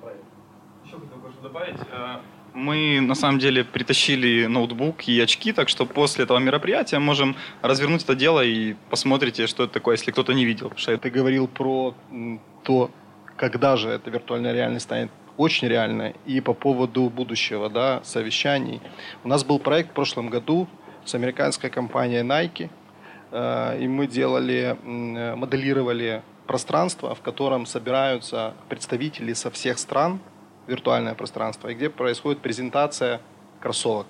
[1.51, 1.75] добавить?
[1.91, 2.19] Э,
[2.53, 8.03] Мы на самом деле притащили ноутбук и очки, так что после этого мероприятия можем развернуть
[8.03, 10.69] это дело и посмотрите, что это такое, если кто-то не видел.
[10.69, 11.93] Потому что Ты говорил про
[12.63, 12.89] то,
[13.37, 18.81] когда же эта виртуальная реальность станет очень реальной, и по поводу будущего, да, совещаний.
[19.23, 20.67] У нас был проект в прошлом году
[21.05, 22.69] с американской компанией Nike, э,
[23.79, 30.19] и мы делали, э, моделировали пространство, в котором собираются представители со всех стран,
[30.67, 33.21] виртуальное пространство, и где происходит презентация
[33.59, 34.07] кроссовок.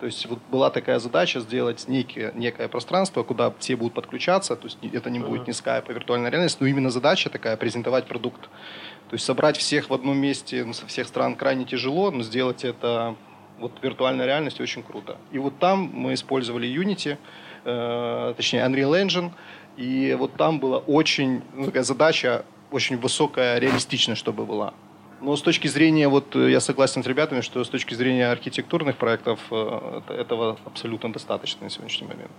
[0.00, 4.64] То есть вот была такая задача сделать некие, некое пространство, куда все будут подключаться, то
[4.64, 8.06] есть не- это не будет ни скайп, а виртуальная реальность, но именно задача такая презентовать
[8.06, 8.48] продукт.
[9.10, 12.64] То есть собрать всех в одном месте ну, со всех стран крайне тяжело, но сделать
[12.64, 13.14] это
[13.58, 15.18] вот виртуальной реальностью очень круто.
[15.32, 17.16] И вот там мы использовали Unity, э,
[17.64, 19.30] точнее Unreal Engine,
[19.76, 24.74] и вот там была очень ну, такая задача очень высокая реалистичность, чтобы была.
[25.22, 28.96] Но с точки зрения, вот э, я согласен с ребятами, что с точки зрения архитектурных
[28.96, 32.30] проектов э, это- этого абсолютно достаточно на сегодняшний момент.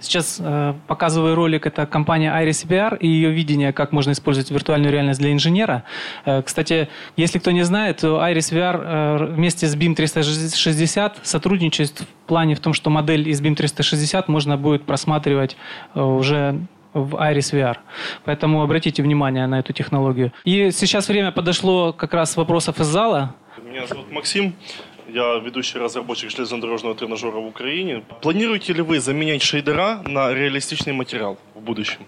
[0.00, 4.92] Сейчас э, показываю ролик, это компания Iris VR и ее видение, как можно использовать виртуальную
[4.92, 5.84] реальность для инженера.
[6.24, 11.90] Э, кстати, если кто не знает, то Iris VR э, вместе с BIM 360 сотрудничает
[12.00, 15.56] в плане в том, что модель из BIM 360 можно будет просматривать
[15.94, 16.60] э, уже
[16.94, 17.76] в Iris VR.
[18.24, 20.32] Поэтому обратите внимание на эту технологию.
[20.44, 23.34] И сейчас время подошло как раз вопросов из зала.
[23.62, 24.54] Меня зовут Максим.
[25.08, 28.02] Я ведущий разработчик железнодорожного тренажера в Украине.
[28.20, 32.00] Планируете ли вы заменять шейдера на реалистичный материал в будущем?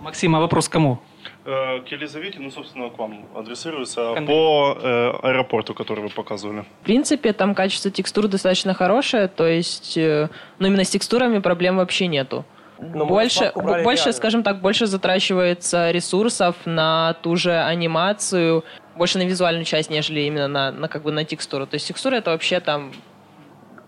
[0.00, 0.98] Максим, а вопрос кому?
[1.44, 6.64] Э, К Елизавете, ну, собственно, к вам адресируется по э, аэропорту, который вы показывали.
[6.82, 11.76] В принципе, там качество текстур достаточно хорошее, то есть, э, но именно с текстурами проблем
[11.76, 12.44] вообще нету.
[12.78, 14.12] Но мы больше, больше, реально.
[14.12, 18.64] скажем так, больше затрачивается ресурсов на ту же анимацию,
[18.96, 21.66] больше на визуальную часть, нежели именно на, на как бы на текстуру.
[21.66, 22.92] То есть текстура это вообще там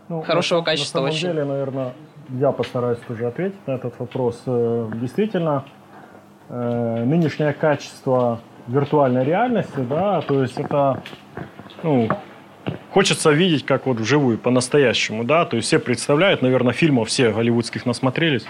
[0.08, 1.28] Ну, хорошего на, качества на самом очень.
[1.28, 1.92] деле, наверное,
[2.30, 4.42] я постараюсь тоже ответить на этот вопрос.
[4.46, 5.64] Э, Действительно,
[6.48, 11.02] э, нынешнее качество виртуальной реальности, да, то есть это,
[11.82, 12.08] ну,
[12.90, 17.86] хочется видеть как вот вживую, по-настоящему, да, то есть все представляют, наверное, фильмов все голливудских
[17.86, 18.44] насмотрелись,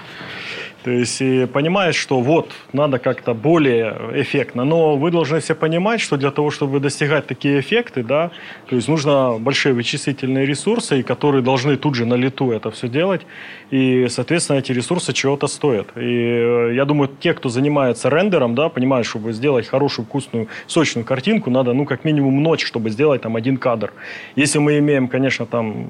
[0.83, 4.64] то есть и понимаешь, что вот, надо как-то более эффектно.
[4.64, 8.31] Но вы должны все понимать, что для того, чтобы достигать такие эффекты, да,
[8.69, 13.23] то есть нужно большие вычислительные ресурсы, которые должны тут же на лету это все делать.
[13.71, 15.88] И, соответственно, эти ресурсы чего-то стоят.
[15.97, 21.05] И э, я думаю, те, кто занимается рендером, да, понимают, чтобы сделать хорошую, вкусную, сочную
[21.05, 23.93] картинку, надо, ну, как минимум ночь, чтобы сделать там один кадр.
[24.35, 25.87] Если мы имеем, конечно, там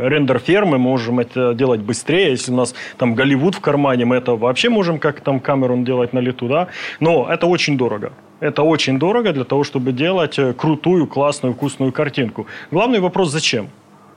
[0.00, 2.30] э, рендер фермы, можем это делать быстрее.
[2.30, 6.12] Если у нас там Голливуд в кармане, мы это вообще можем как там Камерон делать
[6.12, 6.68] на лету, да.
[7.00, 8.12] Но это очень дорого.
[8.40, 12.46] Это очень дорого для того, чтобы делать э, крутую, классную, вкусную картинку.
[12.70, 13.68] Главный вопрос, зачем?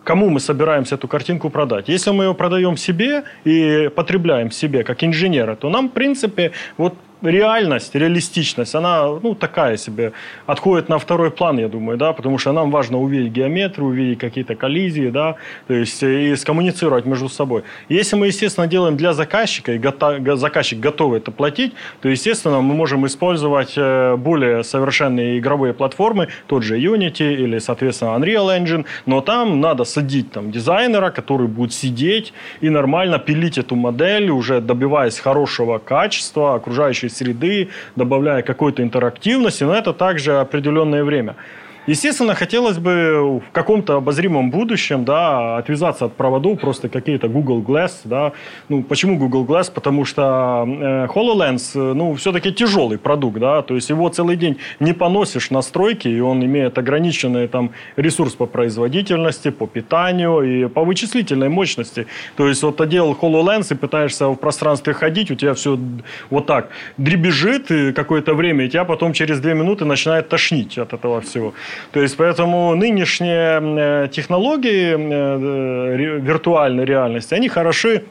[0.04, 1.90] Кому мы собираемся эту картинку продать?
[1.90, 6.94] Если мы ее продаем себе и потребляем себе как инженеры, то нам, в принципе, вот
[7.22, 10.14] реальность, реалистичность, она, ну, такая себе,
[10.46, 14.56] отходит на второй план, я думаю, да, потому что нам важно увидеть геометрию, увидеть какие-то
[14.56, 15.36] коллизии, да,
[15.68, 17.64] то есть и скоммуницировать между собой.
[17.90, 22.74] Если мы, естественно, делаем для заказчика, и гото- заказчик готов это платить, то, естественно, мы
[22.74, 29.22] можем использовать э, более совершенные игровые платформы, тот же Unity или, соответственно, Unreal Engine, но
[29.22, 35.20] там надо садить там дизайнера, который будет сидеть и нормально пилить эту модель, уже добиваясь
[35.20, 41.36] хорошего качества окружающей среды, добавляя какой-то интерактивности, но это также определенное время.
[41.88, 47.92] Естественно, хотелось бы в каком-то обозримом будущем да, отвязаться от проводов, просто какие-то Google Glass.
[48.04, 48.34] Да.
[48.68, 49.72] Ну, почему Google Glass?
[49.74, 53.40] Потому что э, HoloLens ну, все-таки тяжелый продукт.
[53.40, 57.72] Да, то есть его целый день не поносишь на стройке, и он имеет ограниченный там,
[57.96, 62.08] ресурс по производительности, по питанию и по вычислительной мощности.
[62.36, 65.80] То есть вот одел HoloLens и пытаешься в пространстве ходить, у тебя все
[66.30, 71.22] вот так дребезжит какое-то время, и тебя потом через две минуты начинает тошнить от этого
[71.22, 71.54] всего.
[71.92, 78.04] То есть, поэтому нынешние э, технологии э, виртуальной реальности, они хороши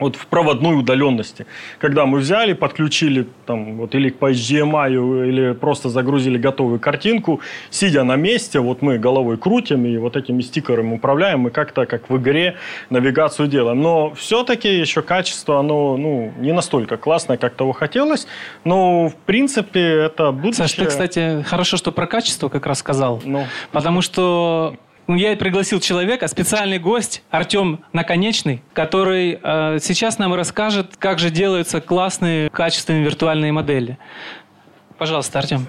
[0.00, 1.46] вот в проводной удаленности.
[1.78, 8.02] Когда мы взяли, подключили там, вот, или по HDMI, или просто загрузили готовую картинку, сидя
[8.02, 12.16] на месте, вот мы головой крутим и вот этими стикерами управляем, мы как-то как в
[12.16, 12.56] игре
[12.88, 13.80] навигацию делаем.
[13.80, 18.26] Но все-таки еще качество, оно ну, не настолько классное, как того хотелось,
[18.64, 20.68] но в принципе это будущее.
[20.68, 23.44] Саш, ты, кстати, хорошо, что про качество как раз сказал, ну.
[23.72, 30.96] потому что ну, я пригласил человека, специальный гость, Артем Наконечный, который э, сейчас нам расскажет,
[30.98, 33.98] как же делаются классные, качественные виртуальные модели.
[34.98, 35.66] Пожалуйста, Артем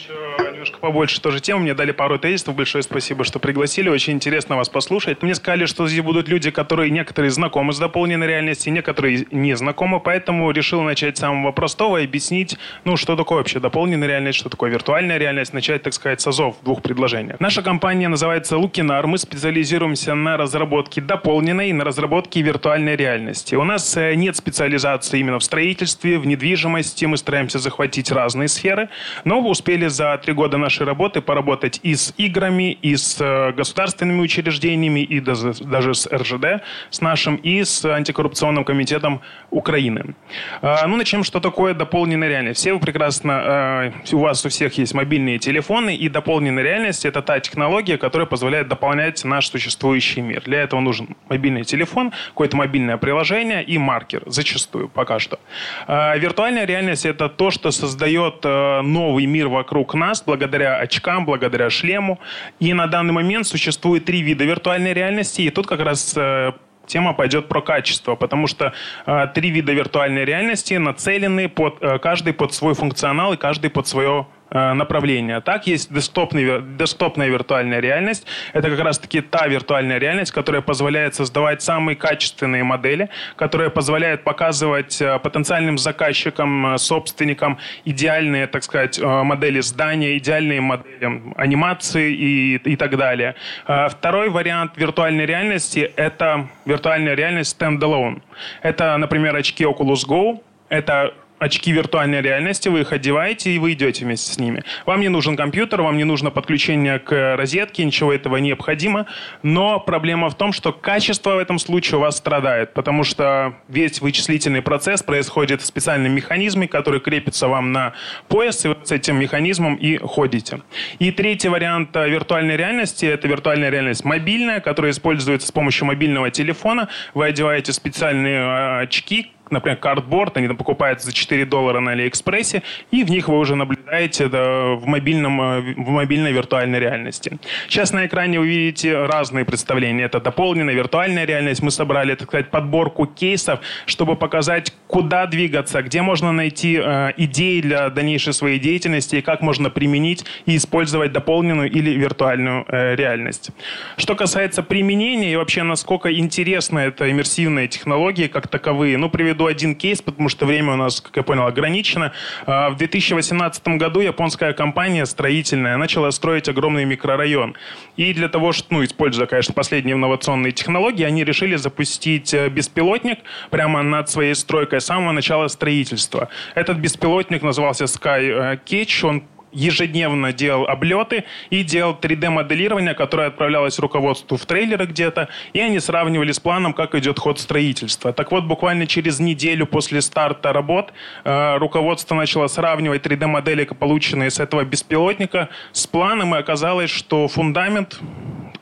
[0.00, 1.62] еще немножко побольше тоже тем.
[1.62, 2.54] Мне дали пару тезисов.
[2.54, 3.88] Большое спасибо, что пригласили.
[3.88, 5.22] Очень интересно вас послушать.
[5.22, 10.00] Мне сказали, что здесь будут люди, которые некоторые знакомы с дополненной реальностью, некоторые не знакомы.
[10.00, 14.48] Поэтому решил начать с самого простого и объяснить, ну, что такое вообще дополненная реальность, что
[14.48, 15.52] такое виртуальная реальность.
[15.52, 17.38] Начать, так сказать, с азов в двух предложениях.
[17.40, 19.06] Наша компания называется Лукинар.
[19.06, 23.54] Мы специализируемся на разработке дополненной и на разработке виртуальной реальности.
[23.54, 27.04] У нас э, нет специализации именно в строительстве, в недвижимости.
[27.04, 28.88] Мы стараемся захватить разные сферы,
[29.24, 34.20] но успели за три года нашей работы поработать и с играми, и с э, государственными
[34.20, 40.14] учреждениями, и даже, с РЖД, с нашим, и с антикоррупционным комитетом Украины.
[40.62, 42.60] А, ну, начнем, что такое дополненная реальность.
[42.60, 47.22] Все вы прекрасно, а, у вас у всех есть мобильные телефоны, и дополненная реальность– это
[47.22, 50.42] та технология, которая позволяет дополнять наш существующий мир.
[50.44, 55.38] Для этого нужен мобильный телефон, какое-то мобильное приложение и маркер, зачастую, пока что.
[55.86, 61.24] А, виртуальная реальность– это то, что создает э, новый мир вокруг вокруг нас благодаря очкам,
[61.24, 62.18] благодаря шлему.
[62.60, 65.42] И на данный момент существует три вида виртуальной реальности.
[65.42, 66.52] И тут как раз э,
[66.86, 68.72] тема пойдет про качество, потому что
[69.06, 73.86] э, три вида виртуальной реальности нацелены под, э, каждый под свой функционал и каждый под
[73.86, 75.40] свое направления.
[75.40, 78.26] Так, есть десктопный, десктопная виртуальная реальность.
[78.52, 85.00] Это как раз-таки та виртуальная реальность, которая позволяет создавать самые качественные модели, которая позволяет показывать
[85.00, 92.76] э, потенциальным заказчикам, э, собственникам идеальные, так сказать, модели здания, идеальные модели анимации и, и
[92.76, 93.34] так далее.
[93.64, 98.20] Второй вариант виртуальной реальности– это виртуальная реальность standalone.
[98.62, 104.04] Это, например, очки Oculus Go, это очки виртуальной реальности, вы их одеваете и вы идете
[104.04, 104.62] вместе с ними.
[104.86, 109.06] Вам не нужен компьютер, вам не нужно подключение к розетке, ничего этого необходимо,
[109.42, 114.00] но проблема в том, что качество в этом случае у вас страдает, потому что весь
[114.00, 117.94] вычислительный процесс происходит в специальном механизме, который крепится вам на
[118.28, 120.60] пояс, и вы с этим механизмом и ходите.
[120.98, 126.88] И третий вариант виртуальной реальности– это виртуальная реальность мобильная, которая используется с помощью мобильного телефона.
[127.14, 132.62] Вы одеваете специальные э, очки, например, картборд, они там покупаются за 4 доллара на Алиэкспрессе,
[132.90, 137.38] и в них вы уже наблюдаете да, в, мобильном, э, в мобильной виртуальной реальности.
[137.68, 140.04] Сейчас на экране вы видите разные представления.
[140.04, 141.62] Это дополненная виртуальная реальность.
[141.62, 147.60] Мы собрали, так сказать, подборку кейсов, чтобы показать, куда двигаться, где можно найти э, идеи
[147.60, 153.50] для дальнейшей своей деятельности и как можно применить и использовать дополненную или виртуальную э, реальность.
[153.96, 159.46] Что касается применения и вообще насколько интересна эта иммерсивная технология как таковые, ну, приведу приведу
[159.46, 162.12] один кейс, потому что время у нас, как я понял, ограничено.
[162.46, 167.54] А, в 2018 году японская компания строительная начала строить огромный микрорайон.
[167.96, 173.18] И для того, что, ну, используя, конечно, последние инновационные технологии, они решили запустить э, беспилотник
[173.50, 176.28] прямо над своей стройкой с самого начала строительства.
[176.54, 179.22] Этот беспилотник назывался Sky э, Catch, он
[179.52, 186.32] ежедневно делал облеты и делал 3D-моделирование, которое отправлялось руководству в трейлеры где-то, и они сравнивали
[186.32, 188.12] с планом, как идет ход строительства.
[188.12, 190.92] Так вот, буквально через неделю после старта работ
[191.24, 198.00] э, руководство начало сравнивать 3D-модели, полученные с этого беспилотника, с планом, и оказалось, что фундамент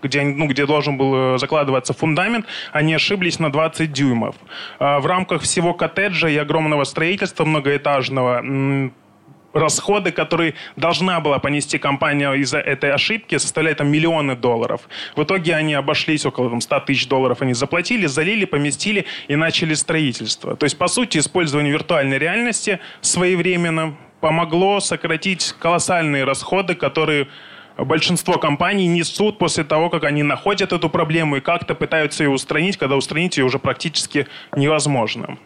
[0.03, 4.37] где, ну, где должен был э, закладываться фундамент, они ошиблись на 20 дюймов.
[4.79, 8.93] А в рамках всего коттеджа и огромного строительства многоэтажного
[9.53, 14.89] расходы, которые должна была понести компания из-за этой ошибки, составляют там миллионы долларов.
[15.17, 17.43] В итоге они обошлись около там, 100 тысяч долларов.
[17.43, 20.57] Они заплатили, залили, поместили и начали строительство.
[20.57, 27.29] То есть, по сути, использование виртуальной реальности своевременно помогло сократить колоссальные расходы, которые
[27.77, 32.77] большинство компаний несут после того, как они находят эту проблему и как-то пытаются ее устранить,
[32.77, 34.27] когда устранить ее уже практически
[34.57, 35.39] невозможно.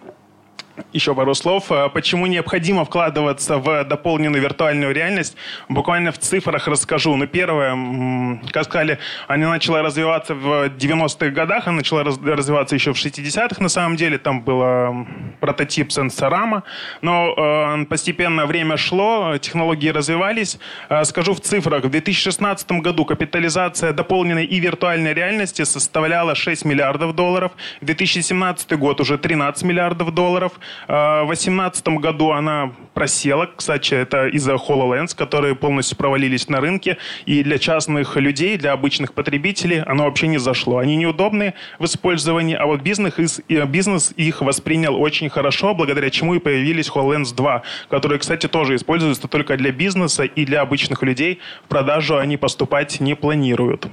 [0.93, 1.70] Еще пару слов.
[1.70, 5.37] А почему необходимо вкладываться в дополненную виртуальную реальность?
[5.68, 7.14] Буквально в цифрах расскажу.
[7.16, 8.99] Ну, первое, как сказали,
[9.29, 14.16] она начала развиваться в 90-х годах, она начала развиваться еще в 60-х, на самом деле.
[14.16, 15.07] Там был
[15.41, 16.62] прототип сенсорама.
[17.03, 20.59] Но э, постепенно время шло, технологии развивались.
[20.89, 21.85] Э, скажу в цифрах.
[21.85, 27.53] В 2016 году капитализация дополненной и виртуальной реальности составляла 6 миллиардов долларов.
[27.83, 30.53] В 2017 год уже 13 миллиардов долларов.
[30.89, 33.49] В 2018 году она просела.
[33.57, 36.99] Кстати, это из-за HoloLens, которые полностью провалились на рынке.
[37.27, 40.79] И для частных людей, для обычных потребителей оно вообще не зашло.
[40.79, 46.39] Они неудобны в использовании, а вот бизнес, бизнес их воспринял очень хорошо, благодаря чему и
[46.39, 51.41] появились HoloLens 2, которые, кстати, тоже используются только для бизнеса и для обычных людей.
[51.65, 53.87] В продажу они поступать не планируют.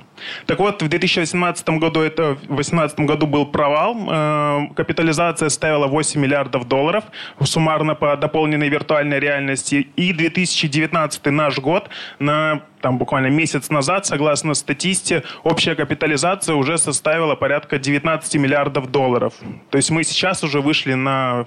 [0.45, 3.95] Так вот, в 2018 году, это, в 2018 году был провал.
[4.09, 7.03] Э, капитализация ставила 8 миллиардов долларов
[7.43, 9.87] суммарно по дополненной виртуальной реальности.
[9.95, 11.89] И 2019 наш год
[12.19, 19.33] на там буквально месяц назад, согласно статисте, общая капитализация уже составила порядка 19 миллиардов долларов.
[19.69, 21.45] То есть мы сейчас уже вышли на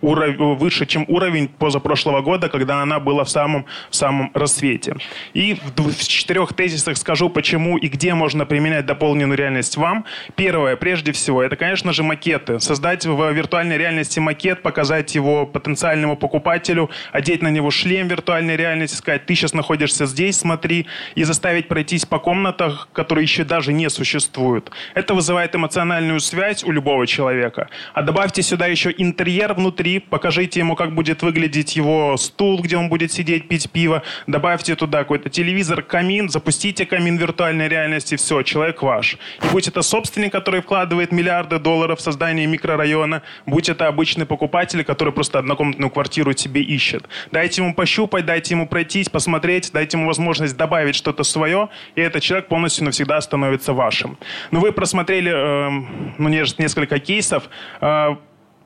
[0.00, 4.96] выше, чем уровень позапрошлого года, когда она была в самом, самом рассвете.
[5.32, 10.04] И в, в четырех тезисах скажу, почему и где можно применять дополненную реальность вам.
[10.36, 12.60] Первое, прежде всего, это, конечно же, макеты.
[12.60, 18.96] Создать в виртуальной реальности макет, показать его потенциальному покупателю, одеть на него шлем виртуальной реальности,
[18.96, 23.90] сказать, ты сейчас находишься здесь, смотри, и заставить пройтись по комнатах, которые еще даже не
[23.90, 24.70] существуют.
[24.94, 27.68] Это вызывает эмоциональную связь у любого человека.
[27.92, 29.73] А добавьте сюда еще интерьер внутри,
[30.10, 34.98] покажите ему, как будет выглядеть его стул, где он будет сидеть, пить пиво, добавьте туда
[34.98, 39.18] какой-то телевизор, камин, запустите камин виртуальной реальности, все, человек ваш.
[39.42, 44.84] И будь это собственник, который вкладывает миллиарды долларов в создание микрорайона, будь это обычный покупатель,
[44.84, 47.08] который просто однокомнатную квартиру себе ищет.
[47.32, 52.22] Дайте ему пощупать, дайте ему пройтись, посмотреть, дайте ему возможность добавить что-то свое, и этот
[52.22, 54.18] человек полностью навсегда становится вашим.
[54.50, 55.70] Но вы просмотрели э,
[56.18, 57.48] ну, несколько кейсов,
[57.80, 58.16] э,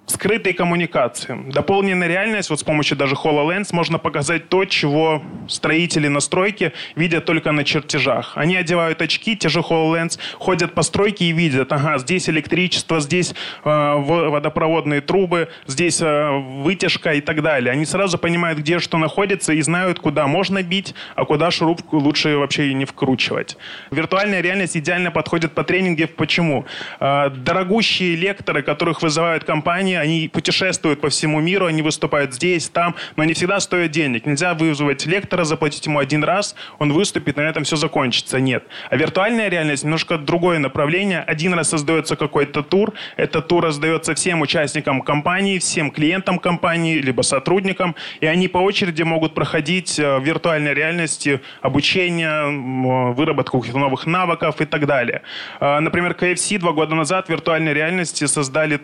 [0.09, 1.38] скрытые коммуникации.
[1.52, 7.24] Дополненная реальность, вот с помощью даже HoloLens, можно показать то, чего строители на стройке видят
[7.24, 8.32] только на чертежах.
[8.34, 13.34] Они одевают очки, те же HoloLens, ходят по стройке и видят, ага, здесь электричество, здесь
[13.64, 16.30] э, водопроводные трубы, здесь э,
[16.62, 17.72] вытяжка и так далее.
[17.72, 22.36] Они сразу понимают, где что находится и знают, куда можно бить, а куда шурупку лучше
[22.36, 23.56] вообще и не вкручивать.
[23.90, 26.06] Виртуальная реальность идеально подходит по тренинге.
[26.06, 26.64] Почему?
[26.98, 32.94] Э, дорогущие лекторы, которых вызывают компании, они путешествуют по всему миру, они выступают здесь, там,
[33.16, 34.26] но они всегда стоят денег.
[34.26, 38.40] Нельзя вызвать лектора, заплатить ему один раз, он выступит, на этом все закончится.
[38.40, 38.64] Нет.
[38.90, 41.20] А виртуальная реальность немножко другое направление.
[41.20, 47.22] Один раз создается какой-то тур, этот тур раздается всем участникам компании, всем клиентам компании, либо
[47.22, 54.07] сотрудникам, и они по очереди могут проходить э, в виртуальной реальности обучение, выработку каких-то новых
[54.07, 55.22] навыков и так далее.
[55.61, 58.80] Э, например, KFC два года назад в виртуальной реальности создали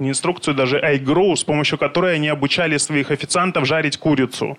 [0.00, 4.58] не инструкцию даже, игру, с помощью которой они обучали своих официантов жарить курицу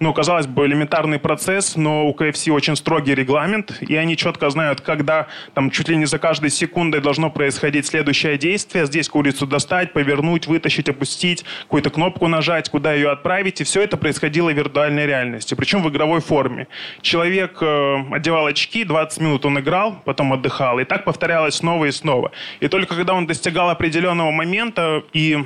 [0.00, 4.80] ну, казалось бы, элементарный процесс, но у KFC очень строгий регламент, и они четко знают,
[4.80, 8.86] когда там чуть ли не за каждой секундой должно происходить следующее действие.
[8.86, 13.60] Здесь курицу достать, повернуть, вытащить, опустить, какую-то кнопку нажать, куда ее отправить.
[13.60, 16.66] И все это происходило в виртуальной реальности, причем в игровой форме.
[17.00, 20.78] Человек э, одевал очки, 20 минут он играл, потом отдыхал.
[20.78, 22.32] И так повторялось снова и снова.
[22.60, 25.38] И только когда он достигал определенного момента и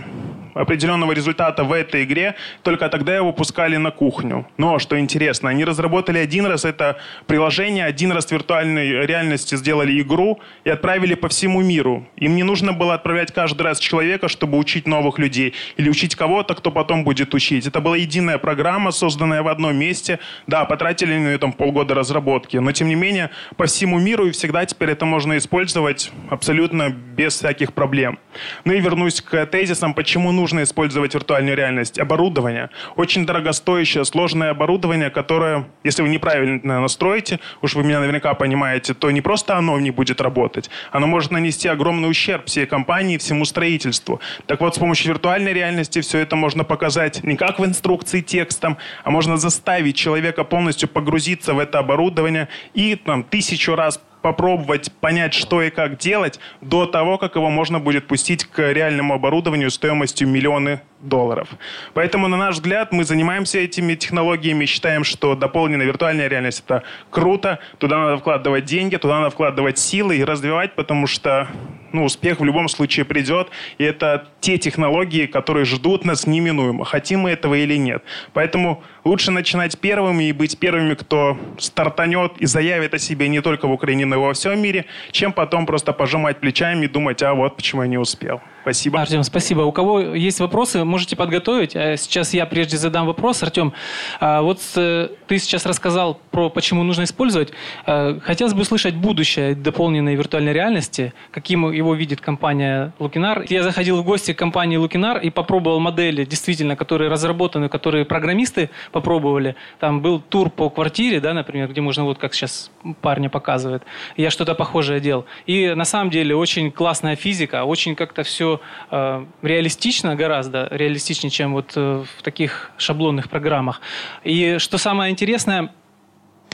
[0.55, 4.38] определенного результата в этой игре, только тогда его пускали на кухню.
[4.39, 4.47] Сожалению.
[4.57, 10.01] Но, что интересно, они разработали один раз это приложение, один раз в виртуальной реальности сделали
[10.01, 12.07] игру и отправили по всему миру.
[12.17, 16.55] Им не нужно было отправлять каждый раз человека, чтобы учить новых людей или учить кого-то,
[16.55, 17.67] кто потом будет учить.
[17.67, 20.19] Это была единая программа, созданная в одном месте.
[20.47, 24.65] Да, потратили на там полгода разработки, но тем не менее по всему миру и всегда
[24.67, 28.19] теперь это можно использовать абсолютно без всяких проблем.
[28.65, 31.99] Ну и вернусь к тезисам, почему нужно использовать виртуальную реальность.
[31.99, 32.71] Оборудование.
[32.97, 39.11] Очень дорогостоящее, сложное оборудование, которое, если вы неправильно настроите, уж вы меня наверняка понимаете, то
[39.11, 44.21] не просто оно не будет работать, оно может нанести огромный ущерб всей компании, всему строительству.
[44.47, 48.77] Так вот, с помощью виртуальной реальности все это можно показать не как в инструкции текстом,
[49.05, 55.35] а можно заставить человека полностью погрузиться в это оборудование и там тысячу раз попробовать понять,
[55.35, 60.29] что и как делать, до того, как его можно будет пустить к реальному оборудованию стоимостью
[60.29, 61.49] миллионы долларов.
[61.95, 67.61] Поэтому, на наш взгляд, мы занимаемся этими технологиями, считаем, что дополненная виртуальная реальность– это круто,
[67.79, 71.49] туда надо вкладывать деньги, туда надо вкладывать силы и развивать, потому что
[71.93, 73.49] ну, успех в любом случае придет,
[73.79, 78.03] и это те технологии, которые ждут нас неминуемо, хотим мы этого или нет.
[78.33, 83.67] Поэтому лучше начинать первыми и быть первыми, кто стартанет и заявит о себе не только
[83.67, 87.33] в Украине, но и во всем мире, чем потом просто пожимать плечами и думать, а
[87.35, 88.41] вот почему я не успел.
[88.69, 89.01] Спасибо.
[89.01, 89.63] Артем, спасибо.
[89.63, 91.75] У кого есть вопросы, можете подготовить.
[91.75, 93.43] А сейчас я прежде задам вопрос.
[93.43, 93.73] Артем,
[94.21, 97.51] а вот э, ты сейчас рассказал про почему нужно использовать.
[97.87, 103.47] А, хотелось бы услышать будущее дополненной виртуальной реальности, каким его видит компания Лукинар.
[103.49, 108.69] Я заходил в гости к компании Лукинар и попробовал модели, действительно, которые разработаны, которые программисты
[108.93, 109.57] попробовали.
[109.81, 113.83] Там был тур по квартире, да, например, где можно, вот как сейчас парня показывает.
[114.19, 115.25] Я что-то похожее делал.
[115.47, 118.58] И на самом деле очень классная физика, очень как-то все
[118.91, 123.81] э, реалистично гораздо, реалистичнее, чем вот э, в таких шаблонных программах.
[124.25, 125.73] И что самое интересное,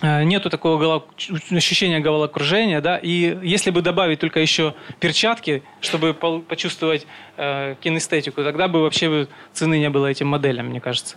[0.02, 1.04] э, нету такого
[1.50, 8.68] ощущения головокружения, да, и если бы добавить только еще перчатки, чтобы почувствовать э, кинестетику, тогда
[8.68, 11.16] бы вообще цены не было этим моделям, мне кажется.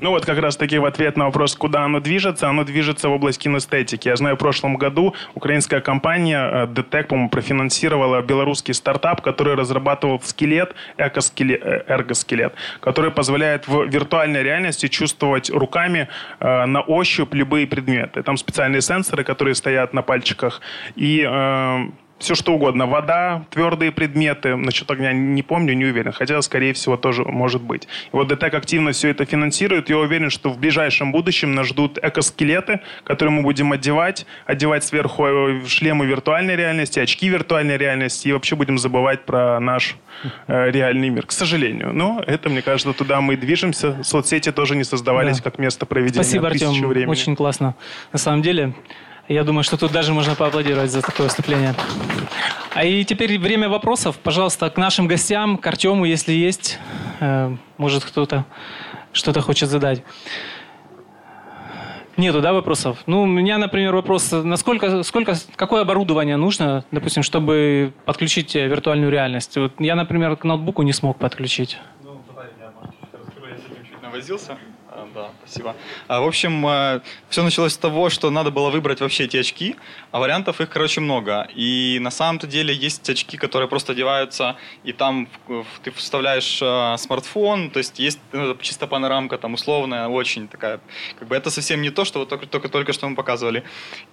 [0.00, 3.12] Ну вот как раз таки в ответ на вопрос, куда оно движется, оно движется в
[3.12, 4.08] область кинестетики.
[4.08, 10.74] Я знаю, в прошлом году украинская компания DTEC, по-моему, профинансировала белорусский стартап, который разрабатывал скелет,
[10.98, 16.08] экоскелет, э, эргоскелет, который позволяет в виртуальной реальности чувствовать руками
[16.40, 18.22] э, на ощупь любые предметы.
[18.22, 20.60] Там специальные сенсоры, которые стоят на пальчиках,
[20.96, 21.84] и э,
[22.18, 22.86] все что угодно.
[22.86, 24.56] Вода, твердые предметы.
[24.56, 26.12] Насчет огня не помню, не уверен.
[26.12, 27.84] Хотя, скорее всего, тоже может быть.
[27.84, 29.90] И вот ДТЭК активно все это финансирует.
[29.90, 34.26] Я уверен, что в ближайшем будущем нас ждут экоскелеты, которые мы будем одевать.
[34.46, 38.28] Одевать сверху э, шлемы виртуальной реальности, очки виртуальной реальности.
[38.28, 39.96] И вообще будем забывать про наш
[40.46, 41.26] э, реальный мир.
[41.26, 41.92] К сожалению.
[41.92, 44.02] Но это, мне кажется, туда мы движемся.
[44.02, 45.50] Соцсети тоже не создавались да.
[45.50, 46.88] как место проведения Спасибо, Артем.
[46.88, 47.10] времени.
[47.10, 47.74] Очень классно.
[48.12, 48.72] На самом деле,
[49.28, 51.74] я думаю, что тут даже можно поаплодировать за такое выступление.
[52.74, 54.18] А и теперь время вопросов.
[54.18, 56.78] Пожалуйста, к нашим гостям, к Артему, если есть.
[57.20, 58.44] Э, может, кто-то
[59.12, 60.02] что-то хочет задать.
[62.16, 62.98] Нету, да, вопросов?
[63.06, 69.56] Ну, у меня, например, вопрос, насколько, сколько, какое оборудование нужно, допустим, чтобы подключить виртуальную реальность?
[69.56, 71.78] Вот я, например, к ноутбуку не смог подключить.
[72.04, 74.58] Ну, давай, я, может, расскажу, я с этим чуть навозился.
[75.14, 75.74] Да, спасибо.
[76.06, 79.74] А, в общем, э, все началось с того, что надо было выбрать вообще эти очки,
[80.12, 81.48] а вариантов их, короче, много.
[81.54, 85.28] И на самом-то деле есть очки, которые просто одеваются, и там
[85.82, 90.80] ты вставляешь э, смартфон, то есть есть ну, чисто панорамка там условная, очень такая.
[91.18, 93.64] Как бы это совсем не то, что вот только, только, только что мы показывали.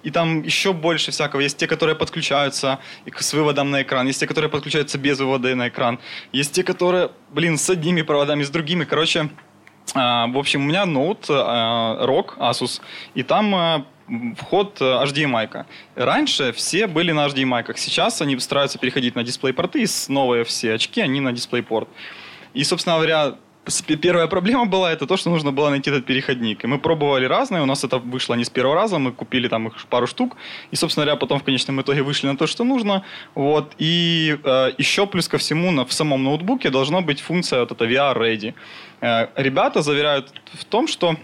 [0.01, 1.41] И там еще больше всякого.
[1.41, 2.79] Есть те, которые подключаются
[3.15, 5.99] с выводом на экран, есть те, которые подключаются без вывода на экран,
[6.31, 8.83] есть те, которые, блин, с одними проводами, с другими.
[8.83, 9.29] Короче, а,
[9.93, 12.81] в общем, у меня ноут ROG а, Asus,
[13.13, 13.85] и там а,
[14.37, 15.49] вход HDMI.
[15.49, 15.65] -ка.
[15.95, 17.77] Раньше все были на HDMI, -ках.
[17.77, 21.87] сейчас они стараются переходить на дисплей-порты, и новые все очки, они на дисплей-порт.
[22.53, 23.35] И, собственно говоря,
[24.01, 26.63] Первая проблема была это то, что нужно было найти этот переходник.
[26.63, 29.67] И мы пробовали разные, у нас это вышло не с первого раза, мы купили там
[29.67, 30.35] их пару штук,
[30.71, 33.03] и, собственно говоря, потом в конечном итоге вышли на то, что нужно.
[33.35, 33.73] Вот.
[33.77, 37.85] И э, еще плюс ко всему на, в самом ноутбуке должна быть функция вот эта
[37.85, 38.53] VR Ready.
[39.01, 41.15] Э, ребята заверяют в том, что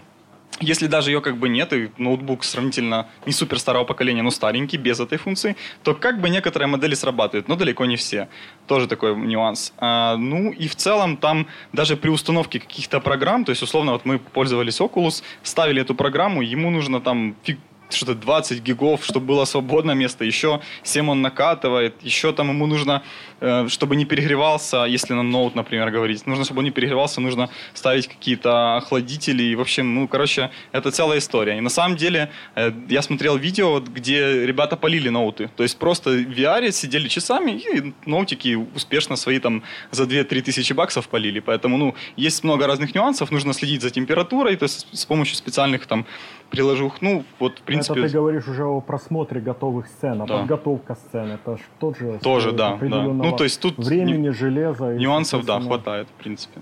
[0.60, 4.76] если даже ее как бы нет, и ноутбук сравнительно не супер старого поколения, но старенький,
[4.76, 8.28] без этой функции, то как бы некоторые модели срабатывают, но далеко не все.
[8.66, 9.72] Тоже такой нюанс.
[9.78, 14.04] А, ну и в целом там даже при установке каких-то программ, то есть условно вот
[14.04, 17.58] мы пользовались Oculus, ставили эту программу, ему нужно там фиг
[17.90, 23.02] что-то 20 гигов, чтобы было свободное место, еще 7 он накатывает, еще там ему нужно
[23.40, 27.50] э, чтобы не перегревался, если на ноут, например, говорить, нужно, чтобы он не перегревался, нужно
[27.74, 29.42] ставить какие-то охладители.
[29.42, 31.58] И, в общем, ну, короче, это целая история.
[31.58, 35.50] И на самом деле, э, я смотрел видео, где ребята полили ноуты.
[35.56, 40.72] То есть просто в VR сидели часами и ноутики успешно свои там за 2-3 тысячи
[40.72, 41.40] баксов полили.
[41.40, 45.86] Поэтому, ну, есть много разных нюансов, нужно следить за температурой, то есть с помощью специальных
[45.86, 46.06] там
[46.50, 47.00] приложух.
[47.02, 48.00] Ну, вот, в принципе...
[48.00, 50.38] Это ты говоришь уже о просмотре готовых сцен, а Да.
[50.38, 53.02] подготовка сцен, это ж тоже Тоже, стоит да, да.
[53.02, 54.94] Ну, то есть тут времени, железа.
[54.94, 56.60] и Нюансов, да, хватает, в принципе.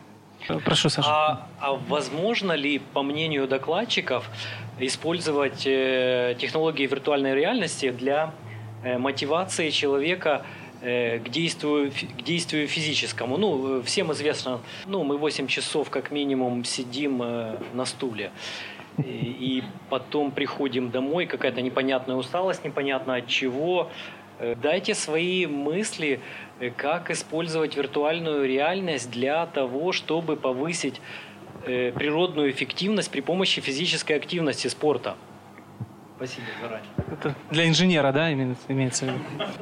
[0.65, 1.09] Прошу, Саша.
[1.11, 4.29] А, а возможно ли, по мнению докладчиков,
[4.79, 8.33] использовать э, технологии виртуальной реальности для
[8.85, 10.45] э, мотивации человека
[10.83, 13.37] э, к действию, к действию физическому?
[13.39, 18.31] Ну, э, всем известно, ну, мы 8 часов как минимум сидим э, на стуле.
[18.99, 23.91] И, потом приходим домой, какая-то непонятная усталость, непонятно от чего.
[24.39, 26.21] Э, Дайте свои мысли,
[26.61, 31.01] э, как использовать виртуальную реальность для того, чтобы повысить
[31.65, 35.17] э, природную эффективность при помощи физической активности спорта.
[36.17, 36.89] Спасибо заранее.
[37.13, 39.19] Это для инженера, да, имеется в виду?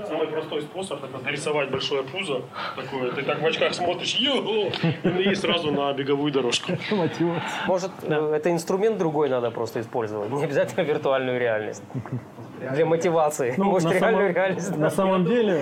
[0.06, 2.42] Самый простой способ это нарисовать большое пузо.
[2.76, 4.70] Такое, ты так в очках смотришь, «Йо!»
[5.18, 6.70] и сразу на беговую дорожку.
[7.66, 11.82] Может, э, это инструмент другой надо просто использовать, не обязательно виртуальную реальность.
[12.72, 13.54] Для мотивации.
[13.58, 14.76] Ну, Может, на реальную самом- реальность.
[14.78, 15.60] На самом деле,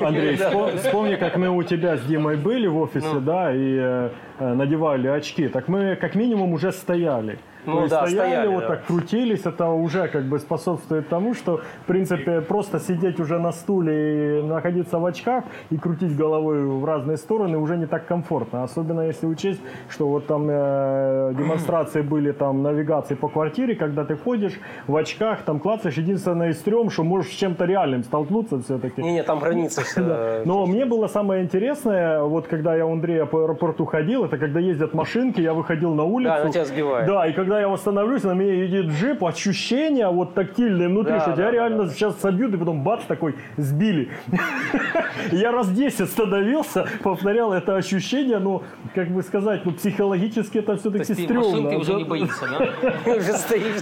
[0.00, 0.50] Андрей, Да.
[0.50, 3.20] вспо- вспомни, как мы у тебя с Димой были в офисе, Ну.
[3.20, 4.10] да, и э,
[4.40, 5.46] надевали очки.
[5.48, 7.38] Так мы как минимум уже стояли.
[7.66, 8.68] Ну То есть да, стояли, стояли, вот да.
[8.68, 13.52] так крутились, это уже как бы способствует тому, что, в принципе, просто сидеть уже на
[13.52, 18.62] стуле и находиться в очках и крутить головой в разные стороны уже не так комфортно.
[18.62, 24.16] Особенно если учесть, что вот там э, демонстрации были там навигации по квартире, когда ты
[24.16, 24.54] ходишь
[24.86, 29.02] в очках, там клацаешь, единственное стрём, что можешь с чем-то реальным столкнуться все-таки.
[29.02, 29.82] Не, не, там граница.
[30.06, 30.42] Да.
[30.44, 34.60] Но мне было самое интересное, вот когда я у Андрея по аэропорту ходил, это когда
[34.60, 36.34] ездят машинки, я выходил на улицу.
[36.44, 37.06] Да, тебя сбивает.
[37.06, 41.30] Да, и когда я восстановлюсь, на меня едет джип, ощущения вот тактильные внутри, Да, что
[41.30, 44.10] да, тебя да, реально сейчас собьют, и потом бац, такой, сбили.
[45.32, 48.62] Я раз 10 становился, повторял это ощущение, ну,
[48.94, 51.48] как бы сказать, ну, психологически это все-таки ты стрёмно.
[51.48, 51.98] машинки уже да.
[51.98, 52.92] не боишься, да?
[53.12, 53.80] Уже стоишь.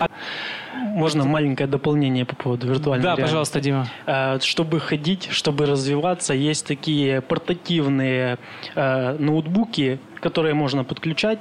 [0.94, 3.30] Можно маленькое дополнение по поводу виртуальной Да, реальности?
[3.30, 3.86] пожалуйста, Дима.
[4.06, 8.38] Э, Чтобы ходить, чтобы развиваться, есть такие портативные
[8.74, 11.40] э, ноутбуки, которые можно подключать.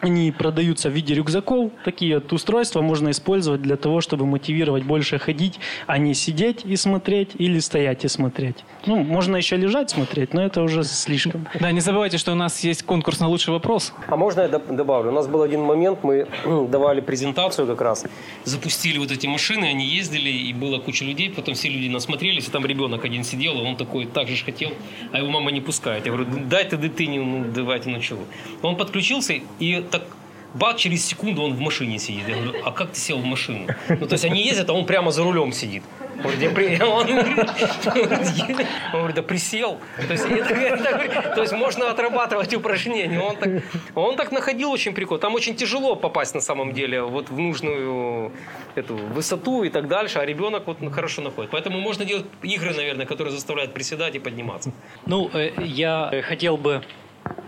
[0.00, 1.72] Они продаются в виде рюкзаков.
[1.84, 6.76] Такие вот устройства можно использовать для того, чтобы мотивировать больше ходить, а не сидеть и
[6.76, 8.56] смотреть или стоять и смотреть.
[8.86, 11.46] Ну, можно еще лежать смотреть, но это уже слишком.
[11.60, 13.92] Да, не забывайте, что у нас есть конкурс на лучший вопрос.
[14.06, 15.10] А можно я добавлю?
[15.10, 16.26] У нас был один момент, мы
[16.68, 18.06] давали презентацию как раз.
[18.44, 22.50] Запустили вот эти машины, они ездили, и была куча людей, потом все люди насмотрелись, и
[22.50, 24.70] там ребенок один сидел, и он такой так же ж хотел,
[25.12, 26.06] а его мама не пускает.
[26.06, 28.22] Я говорю, дай ты дитині, ну давайте, ну чего.
[28.62, 30.02] Он подключился, и так
[30.54, 32.28] бак, через секунду он в машине сидит.
[32.28, 33.66] Я говорю, а как ты сел в машину?
[33.88, 35.82] Ну, то есть они ездят, а он прямо за рулем сидит.
[36.22, 36.30] Он
[38.96, 39.78] говорит, да присел.
[40.06, 43.20] То есть, то есть можно отрабатывать упражнения.
[43.20, 43.62] Он так,
[43.94, 45.20] он так находил очень прикольно.
[45.20, 48.32] Там очень тяжело попасть на самом деле вот в нужную
[48.74, 51.50] эту высоту и так дальше, а ребенок вот хорошо находит.
[51.50, 54.72] Поэтому можно делать игры, наверное, которые заставляют приседать и подниматься.
[55.06, 56.82] Ну, э, я хотел бы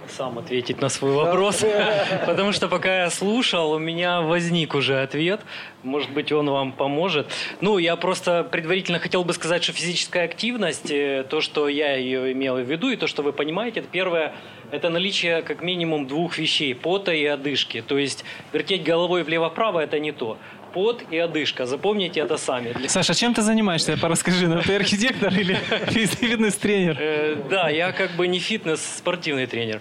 [0.09, 1.65] сам ответить на свой вопрос,
[2.27, 5.41] потому что пока я слушал, у меня возник уже ответ.
[5.83, 7.27] Может быть, он вам поможет.
[7.61, 12.33] Ну, я просто предварительно хотел бы сказать, что физическая активность, э, то, что я ее
[12.33, 14.35] имел в виду, и то, что вы понимаете, это первое,
[14.71, 17.83] это наличие как минимум двух вещей, пота и одышки.
[17.87, 20.39] То есть вертеть головой влево-вправо– это не то.
[20.73, 21.67] Пот и одышка.
[21.67, 22.75] Запомните это сами.
[22.89, 23.97] Саша, чем ты занимаешься?
[24.01, 25.55] Расскажи, ну, ты архитектор или
[25.89, 26.97] фитнес-тренер?
[26.99, 29.81] Э, Да, я как бы не фитнес, спортивный тренер.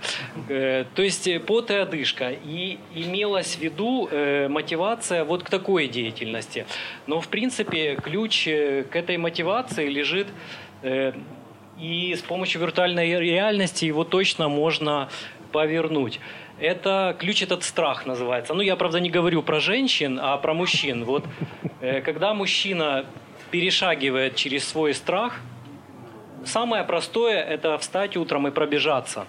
[0.50, 2.32] Э, То есть э, пот и одышка.
[2.32, 4.10] И имелась в виду
[4.50, 6.66] мотивация вот к такой деятельности.
[7.08, 10.28] Но, в принципе, ключ к этой мотивации лежит
[11.80, 15.10] и с помощью виртуальной реальности его точно можно
[15.52, 16.20] повернуть.
[16.60, 18.54] Это ключ этот страх называется.
[18.54, 21.06] Ну, я, правда, не говорю про женщин, а про мужчин.
[21.06, 21.26] Вот
[21.82, 23.06] э, когда мужчина
[23.52, 25.42] перешагивает через свой страх,
[26.46, 29.28] Самое простое– это встать утром и пробежаться.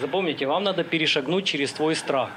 [0.00, 2.30] Запомните, вам надо перешагнуть через твой страх.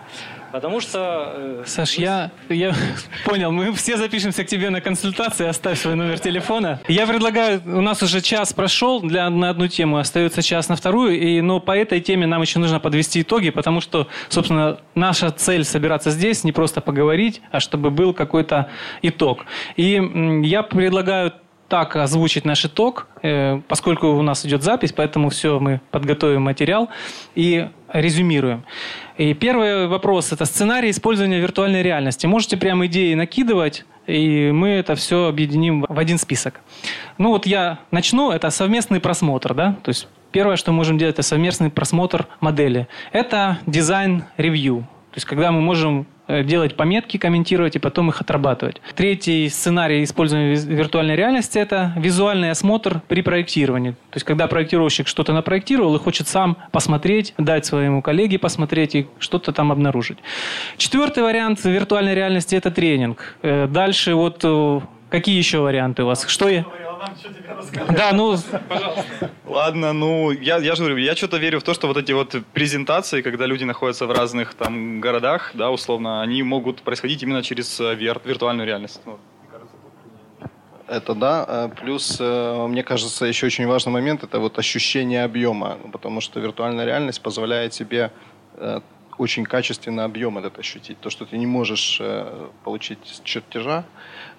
[0.53, 1.33] Потому что...
[1.35, 2.75] э, Саш, я, я
[3.25, 6.79] понял, мы все запишемся к тебе на консультацию, оставь свой номер телефона.
[6.87, 11.19] Я предлагаю, у нас уже час прошел для, на одну тему, остается час на вторую,
[11.19, 15.63] и, но по этой теме нам еще нужно подвести итоги, потому что, собственно, наша цель
[15.63, 18.69] собираться здесь не просто поговорить, а чтобы был какой-то
[19.01, 19.47] итог.
[19.75, 19.99] И
[20.43, 21.33] я предлагаю
[21.67, 26.89] так озвучить наш итог, э, поскольку у нас идет запись, поэтому все, мы подготовим материал
[27.33, 28.65] и резюмируем.
[29.17, 32.25] И первый вопрос– это сценарий использования виртуальной реальности.
[32.25, 36.61] Можете прямо идеи накидывать, и мы это все объединим в один список.
[37.17, 41.15] Ну вот я начну, это совместный просмотр, да, то есть первое, что мы можем делать,
[41.15, 42.87] это совместный просмотр модели.
[43.11, 48.81] Это design review, то есть когда мы можем делать пометки, комментировать и потом их отрабатывать.
[48.95, 53.91] Третий сценарий использования виртуальной реальности– это визуальный осмотр при проектировании.
[53.91, 59.07] То есть когда проектировщик что-то напроектировал и хочет сам посмотреть, дать своему коллеге посмотреть и
[59.19, 60.17] что-то там обнаружить.
[60.77, 63.35] Четвертый вариант виртуальной реальности– это тренинг.
[63.41, 66.25] Э, дальше вот э, какие еще варианты у вас?
[66.27, 66.65] Что я...
[67.95, 68.37] Да, ну,
[68.69, 69.31] пожалуйста.
[69.45, 72.35] Ладно, ну, я, я же говорю, я что-то верю в то, что вот эти вот
[72.53, 77.79] презентации, когда люди находятся в разных там городах, да, условно, они могут происходить именно через
[77.79, 79.01] э, вир, виртуальную реальность.
[79.05, 79.19] Ну,
[80.87, 81.45] это да.
[81.47, 85.77] Э, плюс, э, мне кажется, еще очень важный момент– это вот ощущение объема.
[85.91, 88.11] Потому что виртуальная реальность позволяет тебе
[89.19, 90.99] очень качественно объем этот ощутить.
[90.99, 92.01] То, что ты не можешь
[92.63, 93.85] получить с чертежа,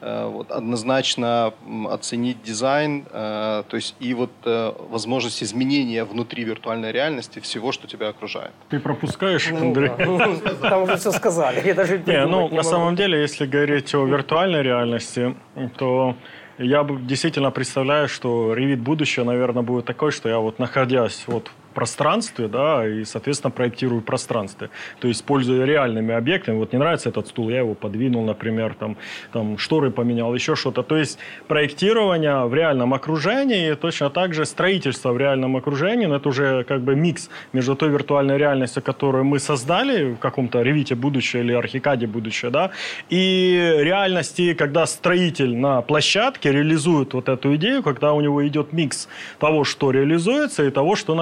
[0.00, 1.54] Э, вот, однозначно
[1.90, 7.86] оценить дизайн, э, то есть и вот э, возможность изменения внутри виртуальной реальности всего, что
[7.86, 8.50] тебя окружает.
[8.68, 9.90] Ты пропускаешь, Ну, Андрей?
[9.96, 10.04] да.
[10.04, 11.62] Ну, Там уже все сказали.
[11.66, 12.62] Я даже Не, ну, не на могу.
[12.62, 15.34] самом деле, если говорить о виртуальной реальности,
[15.78, 16.16] то
[16.58, 21.48] я бы действительно представляю, что ревит будущего, наверное, будет такой, что я вот находясь вот
[21.48, 24.68] в пространстве, да, и, соответственно, проектирую пространство.
[25.00, 28.96] То есть, используя реальными объектами, вот не нравится этот стул, я его подвинул, например, там,
[29.32, 30.82] там шторы поменял, еще что-то.
[30.82, 31.18] То есть,
[31.48, 36.64] проектирование в реальном окружении, и точно так же строительство в реальном окружении, но это уже
[36.64, 41.52] как бы микс между той виртуальной реальностью, которую мы создали в каком-то ревите будущее или
[41.52, 42.70] архикаде будущее, да,
[43.10, 49.08] и реальности, когда строитель на площадке реализует вот эту идею, когда у него идет микс
[49.38, 51.14] того, что реализуется, и того, что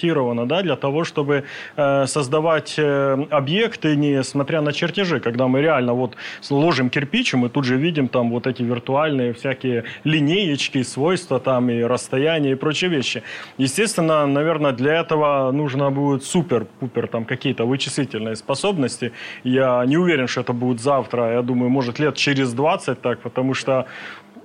[0.00, 1.44] напроектировано, да, для того, чтобы
[1.76, 6.16] э, создавать э, объекты, несмотря на чертежи, когда мы реально вот
[6.50, 11.70] ложим кирпич, и мы тут же видим там вот эти виртуальные всякие линеечки, свойства там
[11.70, 13.22] и расстояния и прочие вещи.
[13.58, 19.12] Естественно, наверное, для этого нужно будет супер-пупер там какие-то вычислительные способности.
[19.44, 23.54] Я не уверен, что это будет завтра, я думаю, может лет через 20 так, потому
[23.54, 23.84] что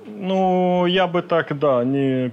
[0.07, 2.31] ну, я бы так, да, не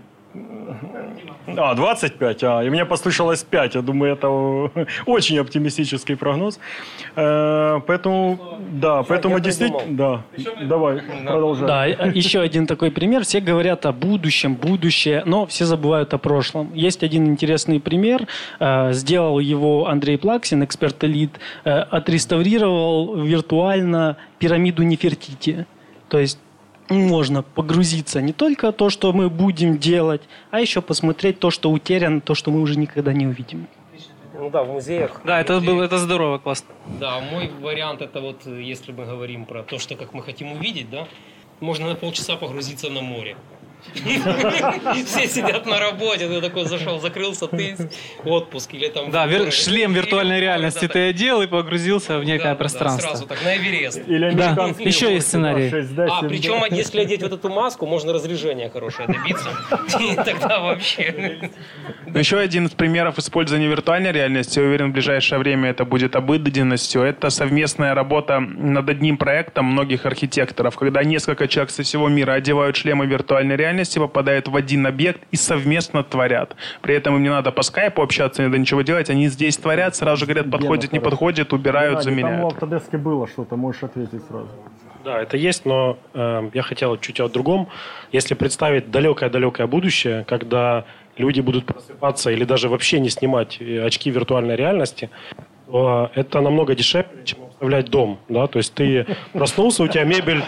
[1.47, 3.75] а, 25, а, и мне послышалось 5.
[3.75, 4.29] Я думаю, это
[5.07, 6.59] очень оптимистический прогноз.
[7.17, 8.39] Э, поэтому,
[8.71, 11.67] да, поэтому действительно, да, давай, продолжай.
[11.67, 13.25] Да, еще один такой пример.
[13.25, 16.73] Все говорят о будущем, будущее, но все забывают о прошлом.
[16.75, 18.27] Есть один интересный пример.
[18.61, 25.67] Э, Сделал его Андрей Плаксин, эксперт элит, э, отреставрировал виртуально пирамиду Нефертити.
[26.09, 26.39] То есть
[26.93, 32.21] можно погрузиться не только то, что мы будем делать, а еще посмотреть то, что утеряно,
[32.21, 33.67] то, что мы уже никогда не увидим.
[34.35, 35.21] Ну да, в музеях.
[35.25, 36.69] Да, это было это здорово, классно.
[36.99, 40.91] Да, мой вариант это вот, если мы говорим про то, что как мы хотим увидеть,
[40.91, 41.07] да,
[41.61, 43.37] можно на полчаса погрузиться на море.
[43.95, 47.77] Все сидят на работе, ты такой зашел, закрылся, ты
[48.25, 49.11] отпуск или там...
[49.11, 53.09] Да, шлем виртуальной реальности ты одел и погрузился в некое пространство.
[53.09, 54.01] сразу так, на Эверест.
[54.07, 55.69] Или Да, американский еще есть сценарий.
[55.69, 56.29] да, 6D, А, 7D.
[56.29, 59.49] причем, если одеть вот эту маску, можно разряжение хорошее добиться.
[60.01, 61.51] И тогда вообще...
[62.15, 67.03] Еще один из примеров использования виртуальной реальности, я уверен, в ближайшее время это будет обыденностью.
[67.03, 72.77] Это совместная работа над одним проектом многих архитекторов, когда несколько человек со всего мира одевают
[72.77, 76.57] шлемы виртуальной реальности, попадают в один объект и совместно творят.
[76.81, 79.97] При этом им не надо по скайпу общаться, не надо ничего делать, они здесь творят,
[79.97, 82.45] сразу же говорят, подходит, не подходит, убирают, Там заменяют.
[82.45, 84.51] у Autodesk было что-то, можешь ответить сразу.
[85.05, 87.69] Да, это есть, но э, я хотел чуть о другом.
[88.13, 90.85] Если представить далекое-далекое будущее, когда
[91.17, 95.11] люди будут просыпаться или даже вообще не снимать э, очки виртуальной реальности,
[95.73, 98.19] это намного дешевле, чем обставлять дом.
[98.29, 98.47] Да?
[98.47, 100.43] То есть ты проснулся, у тебя мебель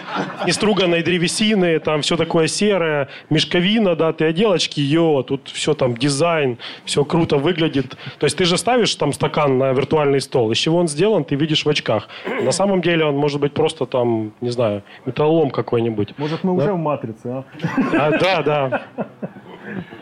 [0.47, 5.75] не струганной древесины, там все такое серое, мешковина, да, ты одел очки, йо, тут все
[5.75, 7.97] там дизайн, все круто выглядит.
[8.19, 11.37] То есть ты же ставишь там стакан на виртуальный стол, из чего он сделан, ты
[11.37, 12.09] видишь в очках.
[12.43, 16.15] На самом деле он может быть просто там, не знаю, металлолом какой-нибудь.
[16.19, 16.65] Может, мы Да.
[16.65, 17.45] уже в матрице, а?
[17.93, 18.83] А, да, да.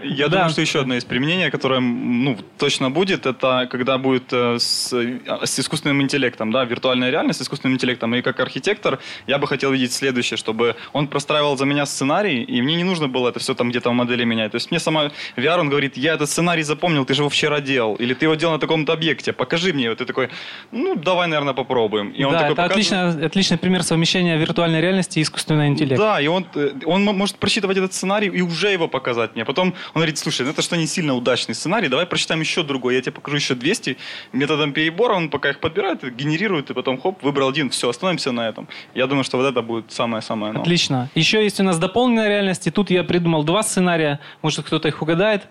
[0.02, 0.36] Я Да.
[0.36, 4.92] думаю, что еще одно есть применение, которое ну, точно будет, это когда будет э, с,
[4.92, 8.14] э, с искусственным интеллектом, да, виртуальная реальность с искусственным интеллектом.
[8.14, 12.62] И как архитектор я бы хотел видеть следующее, чтобы он простраивал за меня сценарий, и
[12.62, 14.50] мне не нужно было это все там где-то в модели менять.
[14.52, 17.60] То есть мне сама VR, он говорит, я этот сценарий запомнил, ты же его вчера
[17.60, 19.88] делал, или ты его делал на таком-то объекте, покажи мне.
[19.90, 20.28] Вот ты такой,
[20.72, 22.10] ну, давай, наверное, попробуем.
[22.10, 22.88] И он да, такой это показывает.
[23.12, 26.02] отлично, отличный пример совмещения виртуальной реальности и искусственного интеллекта.
[26.04, 29.44] Да, и он, э, он может просчитывать этот сценарий и уже его показать мне.
[29.52, 32.94] Потом он говорит, слушай, ну это что не сильно удачный сценарий, давай прочитаем еще другой,
[32.94, 33.96] я тебе покажу еще 200.
[34.32, 38.48] Методом перебора он пока их подбирает, генерирует, и потом хоп, выбрал один, все, остановимся на
[38.48, 38.66] этом.
[38.94, 40.62] Я думаю, что вот это будет самое-самое новое.
[40.62, 41.10] Отлично.
[41.14, 45.02] Еще есть у нас дополненная реальность, и тут я придумал два сценария, может кто-то их
[45.02, 45.46] угадает.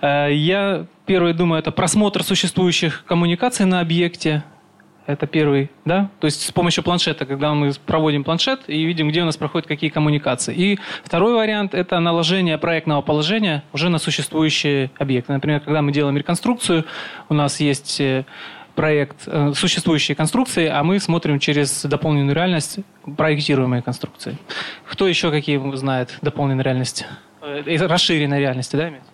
[0.00, 4.42] Э, Я первый думаю, это просмотр существующих коммуникаций на объекте.
[5.06, 6.10] Это первый, да?
[6.20, 9.66] То есть с помощью планшета, когда мы проводим планшет и видим, где у нас проходят
[9.66, 10.54] какие коммуникации.
[10.54, 15.32] И второй вариант– это наложение проектного положения уже на существующие объекты.
[15.32, 16.84] Например, когда мы делаем реконструкцию,
[17.28, 18.24] у нас есть э,
[18.74, 22.78] проект э, существующие конструкции, а мы смотрим через дополненную реальность
[23.16, 24.38] проектируемые конструкции.
[24.88, 27.04] Кто еще какие знает дополненной реальности?
[27.42, 28.88] Э, расширенной реальности, да?
[28.88, 29.10] имеется?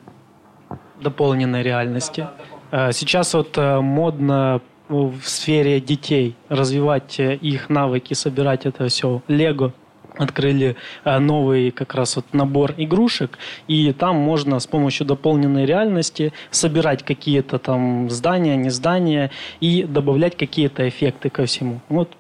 [1.01, 2.27] дополненной реальности.
[2.71, 9.23] Э, Сейчас вот модно в сфере детей развивать э, их навыки, собирать это все.
[9.29, 9.73] Лего
[10.17, 16.33] открыли э, новый как раз вот набор игрушек, и там можно с помощью дополненной реальности
[16.51, 19.31] собирать какие-то там здания, не здания
[19.61, 21.81] и добавлять какие-то эффекты ко всему.
[21.89, 22.17] Вот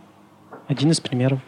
[0.68, 1.40] один из примеров.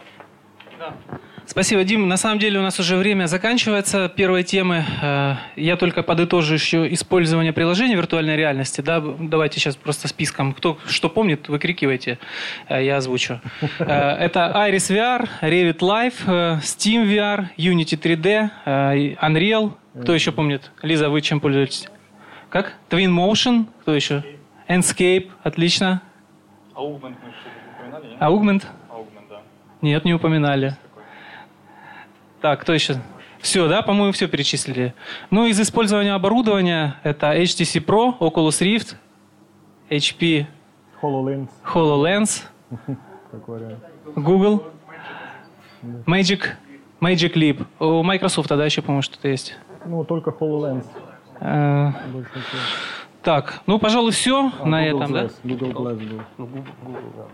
[1.50, 2.06] Спасибо, Дим.
[2.06, 4.84] На самом деле у нас уже время заканчивается первой темы.
[5.00, 8.82] Э, Я только подытожу еще использование приложения виртуальной реальности.
[8.82, 9.00] Да?
[9.00, 10.52] Давайте сейчас просто списком.
[10.52, 12.18] Кто что помнит, выкрикивайте.
[12.68, 13.40] Э, Я озвучу.
[13.78, 13.84] Э,
[14.26, 19.72] Это Iris VR, Revit Live, Steam VR, Unity 3D, э, Unreal.
[20.02, 20.70] Кто еще помнит?
[20.82, 21.88] Лиза, вы чем пользуетесь?
[22.50, 22.74] Как?
[22.90, 23.64] Twin Motion.
[23.80, 24.22] Кто еще?
[24.68, 25.30] Enscape.
[25.42, 26.02] Отлично.
[26.74, 28.20] Augment мы что-то упоминали, нет?
[28.20, 28.66] Augment?
[28.90, 29.40] Augment, да.
[29.80, 30.76] Нет, не упоминали.
[32.40, 32.96] Так, кто еще?
[33.40, 34.94] Все, да, по-моему, все перечислили.
[35.30, 38.96] Ну, из использования оборудования это HTC Pro, Oculus Rift,
[39.90, 40.46] HP
[41.00, 41.48] HoloLens.
[41.64, 42.42] HoloLens.
[44.16, 44.64] Google,
[46.06, 46.46] Magic,
[47.00, 47.64] Magic Leap.
[47.78, 49.56] У Microsoft, да, еще, по-моему, что-то есть.
[49.84, 50.86] Ну, только HoloLens.
[51.40, 51.92] Э.
[53.22, 55.24] Так, ну, пожалуй, все А, на Google этом, да?
[55.24, 56.48] Glass, Google Glass был.
[57.16, 57.26] Да,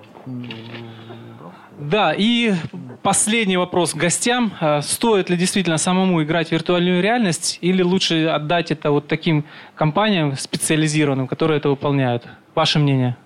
[2.16, 2.55] и
[3.03, 4.53] последний вопрос к гостям.
[4.61, 9.45] Э, Стоит ли действительно самому играть в виртуальную реальность или лучше отдать это вот таким
[9.75, 12.27] компаниям специализированным, которые это выполняют?
[12.55, 13.16] Ваше мнение?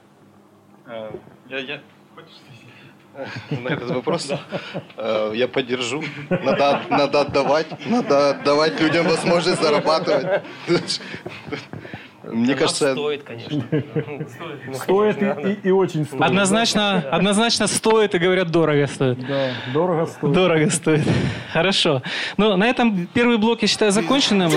[0.86, 1.10] Э,
[1.48, 1.80] Я, я...
[3.50, 4.30] на этот вопрос.
[4.96, 6.02] Э, Я поддержу.
[6.30, 7.66] Надо, надо отдавать.
[7.86, 10.42] Надо отдавать людям возможность зарабатывать.
[12.32, 12.92] Мне кажется...
[12.92, 13.62] Стоит, конечно.
[14.74, 15.18] Стоит
[15.64, 16.20] и, очень стоит.
[16.20, 19.26] Однозначно, однозначно стоит и говорят дорого стоит.
[19.26, 20.32] Да, дорого стоит.
[20.32, 21.06] Дорого стоит.
[21.52, 22.02] Хорошо.
[22.36, 24.50] Ну, на этом первый блок, я считаю, законченным.